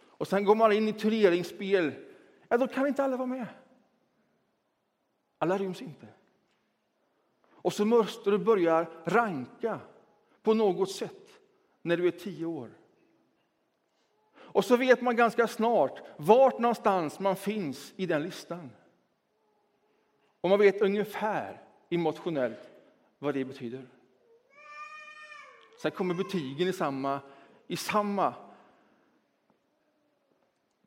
och 0.00 0.28
sen 0.28 0.44
går 0.44 0.54
man 0.54 0.72
in 0.72 0.88
i 0.88 0.92
turneringsspel, 0.92 1.92
ja, 2.48 2.56
då 2.56 2.68
kan 2.68 2.86
inte 2.86 3.04
alla 3.04 3.16
vara 3.16 3.26
med. 3.26 3.46
Alla 5.38 5.58
ryms 5.58 5.82
inte. 5.82 6.06
Och 7.62 7.72
så 7.72 7.84
måste 7.84 8.30
du 8.30 8.38
börja 8.38 8.86
ranka 9.04 9.80
på 10.42 10.54
något 10.54 10.90
sätt 10.90 11.40
när 11.82 11.96
du 11.96 12.06
är 12.06 12.10
tio 12.10 12.46
år. 12.46 12.70
Och 14.34 14.64
så 14.64 14.76
vet 14.76 15.00
man 15.00 15.16
ganska 15.16 15.48
snart 15.48 16.02
vart 16.16 16.58
någonstans 16.58 17.20
man 17.20 17.36
finns 17.36 17.92
i 17.96 18.06
den 18.06 18.22
listan. 18.22 18.70
Och 20.40 20.50
man 20.50 20.58
vet 20.58 20.80
ungefär 20.80 21.62
emotionellt 21.90 22.70
vad 23.18 23.34
det 23.34 23.44
betyder. 23.44 23.86
Sen 25.82 25.90
kommer 25.90 26.14
betygen 26.14 26.68
i 26.68 26.72
samma, 26.72 27.20
i 27.66 27.76
samma 27.76 28.34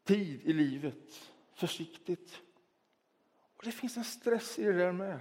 tid 0.04 0.42
i 0.44 0.54
livet, 0.54 1.32
försiktigt. 1.54 2.42
Och 3.58 3.64
Det 3.64 3.72
finns 3.72 3.98
en 3.98 4.04
stress 4.04 4.60
i 4.60 4.64
det 4.64 4.74
där 4.74 4.92
med. 4.92 5.20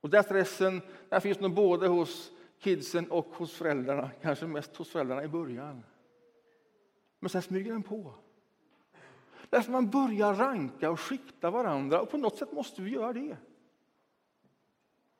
Och 0.00 0.10
den 0.10 0.24
stressen 0.24 0.82
den 1.08 1.20
finns 1.20 1.40
nog 1.40 1.54
både 1.54 1.88
hos 1.88 2.32
kidsen 2.58 3.10
och 3.10 3.26
hos 3.26 3.52
föräldrarna, 3.52 4.10
kanske 4.22 4.46
mest 4.46 4.76
hos 4.76 4.90
föräldrarna 4.90 5.24
i 5.24 5.28
början. 5.28 5.82
Men 7.18 7.30
sen 7.30 7.42
smyger 7.42 7.72
den 7.72 7.82
på. 7.82 8.14
Därför 9.50 9.72
man 9.72 9.90
börjar 9.90 10.34
ranka 10.34 10.90
och 10.90 11.00
skikta 11.00 11.50
varandra 11.50 12.00
och 12.00 12.10
på 12.10 12.18
något 12.18 12.38
sätt 12.38 12.52
måste 12.52 12.82
vi 12.82 12.90
göra 12.90 13.12
det. 13.12 13.36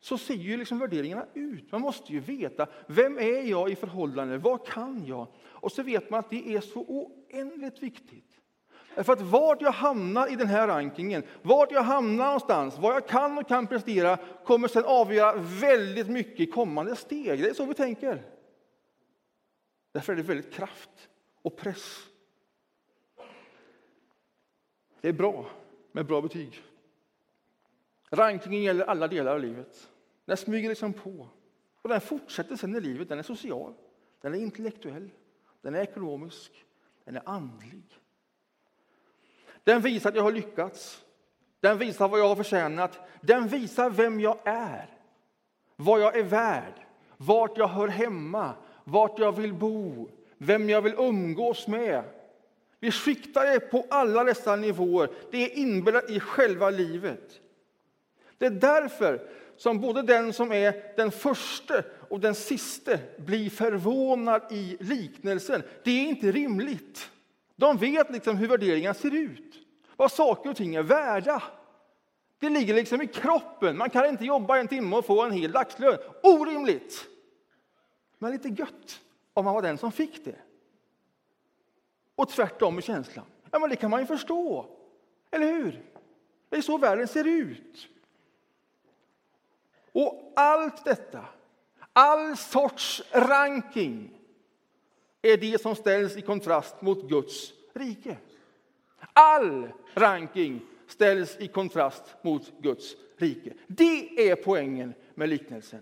Så 0.01 0.19
ser 0.19 0.35
ju 0.35 0.57
liksom 0.57 0.79
värderingarna 0.79 1.27
ut. 1.35 1.73
Man 1.73 1.81
måste 1.81 2.13
ju 2.13 2.21
veta 2.21 2.69
vem 2.87 3.19
är 3.19 3.43
jag 3.43 3.71
i 3.71 3.77
förhållande, 3.77 4.39
vad 4.39 4.67
kan 4.67 5.07
jag? 5.07 5.27
Och 5.43 5.73
så 5.73 5.83
vet 5.83 6.11
man 6.11 6.21
att 6.21 6.31
det 6.31 6.55
är 6.57 6.61
så 6.61 6.81
oändligt 6.81 7.83
viktigt. 7.83 8.30
För 8.95 9.13
att 9.13 9.21
vart 9.21 9.63
jag 9.63 9.73
hamnar 9.73 10.33
i 10.33 10.37
den 10.37 10.47
här 10.47 10.69
rankingen, 10.69 11.23
vart 11.43 11.73
jag 11.73 11.83
hamnar 11.83 12.25
någonstans, 12.25 12.79
vad 12.79 12.95
jag 12.95 13.09
kan 13.09 13.39
och 13.39 13.49
kan 13.49 13.67
prestera 13.67 14.19
kommer 14.45 14.69
sen 14.69 14.85
avgöra 14.85 15.33
väldigt 15.37 16.09
mycket 16.09 16.41
i 16.41 16.47
kommande 16.47 16.97
steg. 16.97 17.43
Det 17.43 17.49
är 17.49 17.55
så 17.55 17.65
vi 17.65 17.75
tänker. 17.75 18.23
Därför 19.93 20.13
är 20.13 20.17
det 20.17 20.23
väldigt 20.23 20.53
kraft 20.53 21.09
och 21.43 21.57
press. 21.57 22.07
Det 25.01 25.09
är 25.09 25.13
bra 25.13 25.47
med 25.93 26.07
bra 26.07 26.21
betyg. 26.21 26.63
Rankingen 28.11 28.63
gäller 28.63 28.85
alla 28.85 29.09
delar 29.09 29.35
av 29.35 29.41
livet. 29.41 29.91
Den 30.25 30.37
smyger 30.37 30.69
liksom 30.69 30.93
på. 30.93 31.29
Och 31.83 31.89
den 31.89 32.01
fortsätter 32.01 32.57
sen 32.57 32.77
i 32.77 32.81
livet. 32.81 33.09
Den 33.09 33.19
är 33.19 33.23
social, 33.23 33.75
den 34.21 34.35
är 34.35 34.39
intellektuell, 34.39 35.11
den 35.61 35.75
är 35.75 35.81
ekonomisk, 35.81 36.65
den 37.05 37.17
är 37.17 37.23
andlig. 37.25 37.83
Den 39.71 39.81
visar 39.81 40.11
att 40.11 40.17
jag 40.17 40.23
har 40.23 40.33
lyckats. 40.33 41.01
Den 41.61 41.79
visar 41.79 42.09
vad 42.09 42.21
jag 42.21 42.29
har 42.29 42.37
förtjänat. 42.37 42.99
Den 43.21 43.49
visar 43.49 43.91
vem 43.91 44.21
jag 44.21 44.39
är, 44.45 44.87
vad 45.77 46.01
jag 46.01 46.17
är 46.17 46.23
värd, 46.23 46.73
vart 47.17 47.59
jag 47.59 47.69
hör 47.69 47.89
hemma, 47.89 48.55
vart 48.85 49.19
jag 49.19 49.33
vill 49.33 49.53
bo, 49.53 50.09
vem 50.39 50.71
jag 50.71 50.83
vill 50.83 50.95
umgås 50.99 51.67
med. 51.67 52.05
Vi 52.81 52.91
skiktar 52.91 53.47
det 53.47 53.61
på 53.61 53.87
alla 53.91 54.25
dessa 54.25 54.57
nivåer. 54.57 55.11
Det 55.31 55.53
är 55.53 55.59
inbäddat 55.59 56.11
i 56.11 56.21
själva 56.21 56.71
livet. 56.71 57.41
Det 58.39 58.47
är 58.47 58.51
därför 58.51 59.29
som 59.57 59.81
både 59.81 60.03
den 60.03 60.33
som 60.33 60.53
är 60.53 60.97
den 60.97 61.11
första 61.11 61.83
och 62.09 62.21
den 62.21 62.35
siste 62.35 62.99
blir 63.17 63.51
förvånad 63.51 64.43
i 64.51 64.77
liknelsen. 64.81 65.63
Det 65.85 65.91
är 65.91 66.09
inte 66.09 66.33
rimligt. 66.33 67.11
De 67.61 67.77
vet 67.77 68.11
liksom 68.11 68.37
hur 68.37 68.49
värderingar 68.49 68.93
ser 68.93 69.15
ut, 69.15 69.60
vad 70.01 70.13
saker 70.13 70.51
och 70.51 70.57
ting 70.57 70.75
är 70.75 70.83
värda. 70.83 71.43
Det 72.39 72.49
ligger 72.49 72.75
liksom 72.75 73.03
i 73.03 73.07
kroppen. 73.07 73.77
Man 73.77 73.91
kan 73.91 74.07
inte 74.07 74.25
jobba 74.25 74.59
en 74.59 74.69
timme 74.69 74.97
och 74.97 75.05
få 75.05 75.23
en 75.23 75.33
hel 75.33 75.53
dagslön. 75.53 75.99
Orimligt! 76.23 77.07
Men 78.19 78.33
lite 78.33 78.49
gött 78.49 79.01
om 79.35 79.45
man 79.45 79.55
var 79.55 79.63
den 79.63 79.79
som 79.79 79.93
fick 79.93 80.25
det. 80.25 80.37
Och 82.15 82.29
tvärtom 82.29 82.75
med 82.75 82.85
känslan. 82.85 83.25
Ja, 83.51 83.59
men 83.59 83.71
det 83.71 83.77
kan 83.77 83.91
man 83.91 84.01
ju 84.01 84.07
förstå. 84.07 84.67
Eller 85.31 85.47
hur? 85.47 85.83
Det 86.49 86.57
är 86.57 86.63
så 86.63 86.79
världen 86.79 87.09
ser 87.09 87.27
ut. 87.27 87.89
Och 89.93 90.33
allt 90.37 90.85
detta, 90.85 91.25
all 91.93 92.37
sorts 92.37 93.03
ranking 93.13 94.21
är 95.23 95.37
det 95.37 95.61
som 95.61 95.77
ställs 95.77 96.17
i 96.17 96.23
kontrast 96.23 96.83
mot 96.83 97.09
Guds 97.09 97.53
rike. 97.75 98.17
All 99.13 99.69
ranking 99.95 100.61
ställs 100.87 101.37
i 101.41 101.49
kontrast 101.49 102.03
mot 102.23 102.53
Guds 102.59 102.97
rike. 103.17 103.53
Det 103.67 104.31
är 104.31 104.37
poängen 104.37 104.95
med 105.15 105.29
liknelsen. 105.29 105.81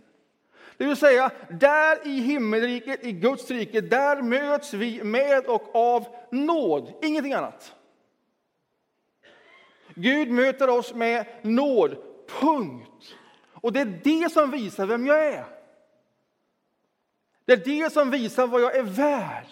Det 0.76 0.84
vill 0.84 0.96
säga, 0.96 1.30
där 1.50 2.06
i 2.06 2.20
himmelriket, 2.20 3.04
i 3.04 3.12
Guds 3.12 3.50
rike, 3.50 3.80
där 3.80 4.22
möts 4.22 4.74
vi 4.74 5.04
med 5.04 5.46
och 5.46 5.74
av 5.74 6.06
nåd, 6.30 6.92
ingenting 7.02 7.32
annat. 7.32 7.74
Gud 9.94 10.30
möter 10.30 10.68
oss 10.68 10.94
med 10.94 11.26
nåd, 11.42 11.96
punkt. 12.40 13.14
Och 13.52 13.72
det 13.72 13.80
är 13.80 14.00
det 14.04 14.32
som 14.32 14.50
visar 14.50 14.86
vem 14.86 15.06
jag 15.06 15.26
är. 15.26 15.44
Det 17.44 17.52
är 17.52 17.56
det 17.56 17.92
som 17.92 18.10
visar 18.10 18.46
vad 18.46 18.62
jag 18.62 18.76
är 18.76 18.82
värd. 18.82 19.46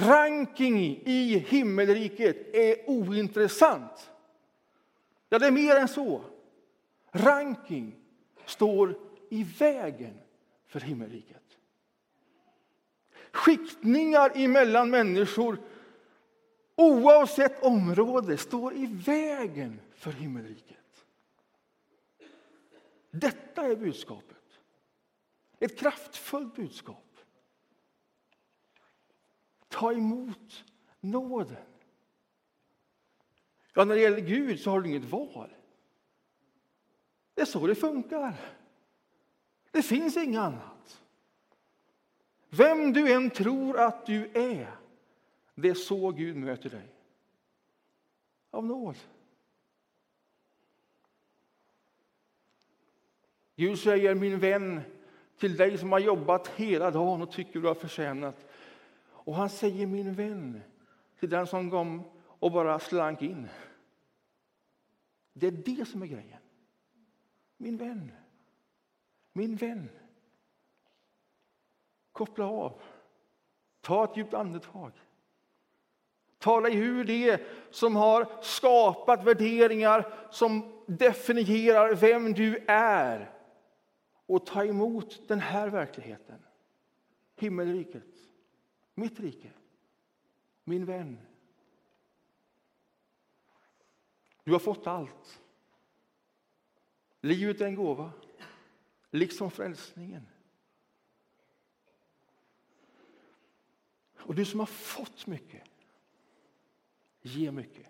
Ranking 0.00 1.02
i 1.04 1.38
himmelriket 1.48 2.54
är 2.54 2.90
ointressant. 2.90 4.10
Ja, 5.28 5.38
det 5.38 5.46
är 5.46 5.50
mer 5.50 5.76
än 5.76 5.88
så. 5.88 6.24
Ranking 7.12 7.96
står 8.44 8.98
i 9.30 9.44
vägen 9.44 10.18
för 10.66 10.80
himmelriket. 10.80 11.36
Skiktningar 13.32 14.32
emellan 14.34 14.90
människor 14.90 15.58
oavsett 16.76 17.62
område, 17.62 18.36
står 18.36 18.74
i 18.74 18.86
vägen 18.86 19.80
för 19.94 20.12
himmelriket. 20.12 21.04
Detta 23.10 23.62
är 23.62 23.76
budskapet. 23.76 24.36
Ett 25.58 25.78
kraftfullt 25.78 26.56
budskap. 26.56 27.09
Ta 29.80 29.92
emot 29.92 30.64
nåden. 31.00 31.56
Ja, 33.74 33.84
när 33.84 33.94
det 33.94 34.00
gäller 34.00 34.20
Gud 34.20 34.60
så 34.60 34.70
har 34.70 34.80
du 34.80 34.88
inget 34.88 35.04
val. 35.04 35.50
Det 37.34 37.40
är 37.40 37.46
så 37.46 37.66
det 37.66 37.74
funkar. 37.74 38.34
Det 39.70 39.82
finns 39.82 40.16
inget 40.16 40.40
annat. 40.40 41.02
Vem 42.48 42.92
du 42.92 43.12
än 43.12 43.30
tror 43.30 43.78
att 43.78 44.06
du 44.06 44.30
är, 44.34 44.76
det 45.54 45.68
är 45.68 45.74
så 45.74 46.10
Gud 46.10 46.36
möter 46.36 46.70
dig. 46.70 46.94
Av 48.50 48.66
nåd. 48.66 48.96
Gud 53.56 53.78
säger, 53.78 54.14
min 54.14 54.38
vän, 54.38 54.80
till 55.38 55.56
dig 55.56 55.78
som 55.78 55.92
har 55.92 55.98
jobbat 55.98 56.48
hela 56.48 56.90
dagen 56.90 57.22
och 57.22 57.32
tycker 57.32 57.60
du 57.60 57.66
har 57.66 57.74
förtjänat. 57.74 58.49
Och 59.30 59.36
han 59.36 59.48
säger, 59.48 59.86
min 59.86 60.14
vän, 60.14 60.62
till 61.18 61.30
den 61.30 61.46
som 61.46 61.70
kom 61.70 62.02
och 62.22 62.52
bara 62.52 62.78
slank 62.78 63.22
in. 63.22 63.48
Det 65.32 65.46
är 65.46 65.50
det 65.50 65.88
som 65.88 66.02
är 66.02 66.06
grejen. 66.06 66.38
Min 67.56 67.76
vän. 67.76 68.12
Min 69.32 69.56
vän. 69.56 69.88
Koppla 72.12 72.44
av. 72.44 72.82
Ta 73.80 74.04
ett 74.04 74.16
djupt 74.16 74.34
andetag. 74.34 74.92
Ta 76.38 76.60
dig 76.60 76.76
ur 76.76 77.04
det 77.04 77.42
som 77.70 77.96
har 77.96 78.42
skapat 78.42 79.24
värderingar 79.24 80.14
som 80.30 80.82
definierar 80.86 81.94
vem 81.94 82.32
du 82.32 82.64
är 82.68 83.30
och 84.26 84.46
ta 84.46 84.64
emot 84.64 85.28
den 85.28 85.40
här 85.40 85.68
verkligheten. 85.68 86.44
Himmelriket, 87.36 88.29
mitt 89.00 89.20
rike, 89.20 89.52
min 90.64 90.84
vän. 90.84 91.18
Du 94.44 94.52
har 94.52 94.58
fått 94.58 94.86
allt. 94.86 95.40
Livet 97.20 97.60
är 97.60 97.66
en 97.66 97.74
gåva, 97.74 98.12
liksom 99.10 99.50
frälsningen. 99.50 100.26
Och 104.16 104.34
du 104.34 104.44
som 104.44 104.60
har 104.60 104.66
fått 104.66 105.26
mycket, 105.26 105.62
ge 107.20 107.50
mycket. 107.50 107.86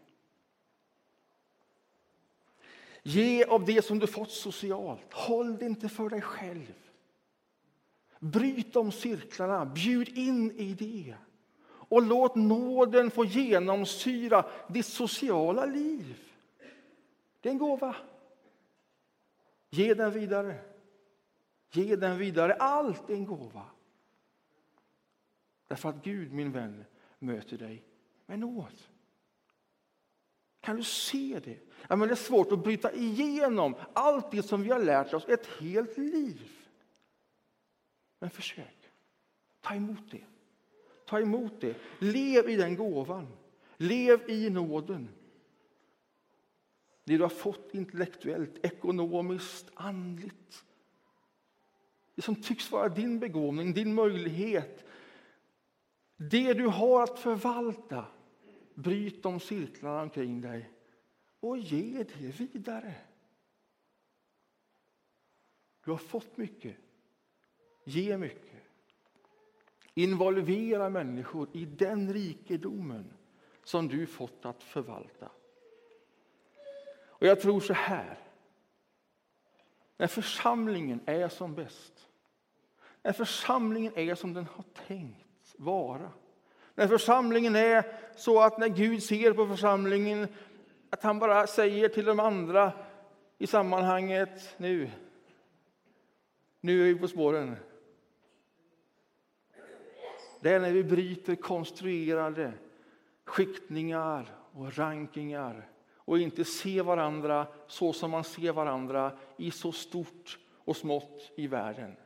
Ge 3.02 3.44
av 3.44 3.64
det 3.64 3.84
som 3.84 3.98
du 3.98 4.06
fått 4.06 4.30
socialt. 4.30 5.12
Håll 5.12 5.58
det 5.58 5.66
inte 5.66 5.88
för 5.88 6.08
dig 6.08 6.20
själv. 6.20 6.89
Bryt 8.20 8.72
de 8.72 8.92
cirklarna, 8.92 9.66
bjud 9.66 10.08
in 10.08 10.50
i 10.50 10.74
det. 10.74 11.14
Och 11.66 12.02
låt 12.02 12.34
nåden 12.34 13.10
få 13.10 13.24
genomsyra 13.24 14.44
ditt 14.68 14.86
sociala 14.86 15.66
liv. 15.66 16.32
Det 17.40 17.48
är 17.48 17.52
en 17.52 17.58
gåva. 17.58 17.96
Ge 19.70 19.94
den 19.94 20.12
vidare. 20.12 20.58
Ge 21.70 21.96
den 21.96 22.18
vidare. 22.18 22.54
Allt 22.54 23.10
är 23.10 23.14
en 23.14 23.26
gåva. 23.26 23.64
Därför 25.68 25.88
att 25.88 26.04
Gud, 26.04 26.32
min 26.32 26.52
vän, 26.52 26.84
möter 27.18 27.58
dig 27.58 27.84
med 28.26 28.38
nåd. 28.38 28.82
Kan 30.60 30.76
du 30.76 30.82
se 30.82 31.40
det? 31.44 31.58
Ja, 31.88 31.96
men 31.96 32.08
det 32.08 32.14
är 32.14 32.16
svårt 32.16 32.52
att 32.52 32.64
bryta 32.64 32.92
igenom 32.92 33.74
allt 33.92 34.30
det 34.30 34.42
som 34.42 34.62
vi 34.62 34.70
har 34.70 34.78
lärt 34.78 35.14
oss 35.14 35.28
ett 35.28 35.46
helt 35.46 35.98
liv. 35.98 36.59
Men 38.20 38.30
försök. 38.30 38.90
Ta 39.60 39.74
emot 39.74 40.10
det. 40.10 40.24
Ta 41.06 41.20
emot 41.20 41.60
det. 41.60 41.76
Lev 41.98 42.50
i 42.50 42.56
den 42.56 42.76
gåvan. 42.76 43.26
Lev 43.76 44.30
i 44.30 44.50
nåden. 44.50 45.08
Det 47.04 47.16
du 47.16 47.22
har 47.22 47.28
fått 47.28 47.74
intellektuellt, 47.74 48.66
ekonomiskt, 48.66 49.70
andligt. 49.74 50.64
Det 52.14 52.22
som 52.22 52.42
tycks 52.42 52.70
vara 52.70 52.88
din 52.88 53.18
begåvning, 53.18 53.72
din 53.72 53.94
möjlighet. 53.94 54.84
Det 56.16 56.54
du 56.54 56.66
har 56.66 57.02
att 57.02 57.18
förvalta. 57.18 58.06
Bryt 58.74 59.22
de 59.22 59.40
cirklarna 59.40 60.02
omkring 60.02 60.40
dig 60.40 60.70
och 61.40 61.58
ge 61.58 62.04
det 62.04 62.40
vidare. 62.40 62.94
Du 65.84 65.90
har 65.90 65.98
fått 65.98 66.36
mycket. 66.36 66.76
Ge 67.84 68.16
mycket. 68.16 68.62
Involvera 69.94 70.88
människor 70.88 71.48
i 71.52 71.64
den 71.64 72.12
rikedomen 72.12 73.12
som 73.64 73.88
du 73.88 74.06
fått 74.06 74.44
att 74.46 74.62
förvalta. 74.62 75.30
Och 77.06 77.26
jag 77.26 77.40
tror 77.40 77.60
så 77.60 77.72
här. 77.72 78.18
När 79.96 80.06
församlingen 80.06 81.00
är 81.06 81.28
som 81.28 81.54
bäst, 81.54 82.08
när 83.02 83.12
församlingen 83.12 83.92
är 83.96 84.14
som 84.14 84.34
den 84.34 84.44
har 84.44 84.64
tänkt 84.86 85.54
vara, 85.56 86.10
när 86.74 86.88
församlingen 86.88 87.56
är 87.56 87.84
så 88.16 88.40
att 88.40 88.58
när 88.58 88.68
Gud 88.68 89.02
ser 89.02 89.32
på 89.32 89.46
församlingen 89.46 90.28
att 90.90 91.02
han 91.02 91.18
bara 91.18 91.46
säger 91.46 91.88
till 91.88 92.04
de 92.04 92.20
andra 92.20 92.72
i 93.38 93.46
sammanhanget 93.46 94.54
nu, 94.56 94.90
nu 96.60 96.80
är 96.80 96.94
vi 96.94 97.00
på 97.00 97.08
spåren. 97.08 97.56
Det 100.40 100.50
är 100.50 100.60
när 100.60 100.72
vi 100.72 100.84
bryter 100.84 101.34
konstruerade 101.34 102.52
skiktningar 103.24 104.34
och 104.52 104.76
rankingar 104.76 105.68
och 105.94 106.18
inte 106.18 106.44
ser 106.44 106.82
varandra 106.82 107.46
så 107.66 107.92
som 107.92 108.10
man 108.10 108.24
ser 108.24 108.52
varandra 108.52 109.18
i 109.36 109.50
så 109.50 109.72
stort 109.72 110.38
och 110.54 110.76
smått 110.76 111.30
i 111.36 111.46
världen. 111.46 111.96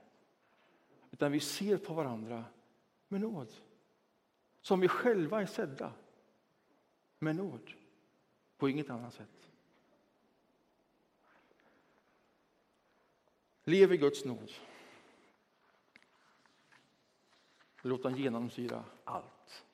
Utan 1.11 1.33
vi 1.33 1.41
ser 1.41 1.77
på 1.77 1.95
varandra 1.95 2.45
med 3.09 3.21
nåd. 3.21 3.53
Som 4.61 4.81
vi 4.81 4.89
själva 4.89 5.43
är 5.43 5.47
sedda 5.47 5.93
med 7.19 7.37
nåd. 7.37 7.73
På 8.57 8.69
inget 8.69 8.91
annat 8.91 9.15
sätt. 9.15 9.51
Lev 13.65 13.93
i 13.93 13.97
Guds 13.97 14.25
nåd. 14.25 14.53
Låt 17.87 18.03
den 18.03 18.17
genomsyra 18.17 18.85
allt. 19.05 19.65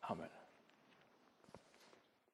Amen. 0.00 0.35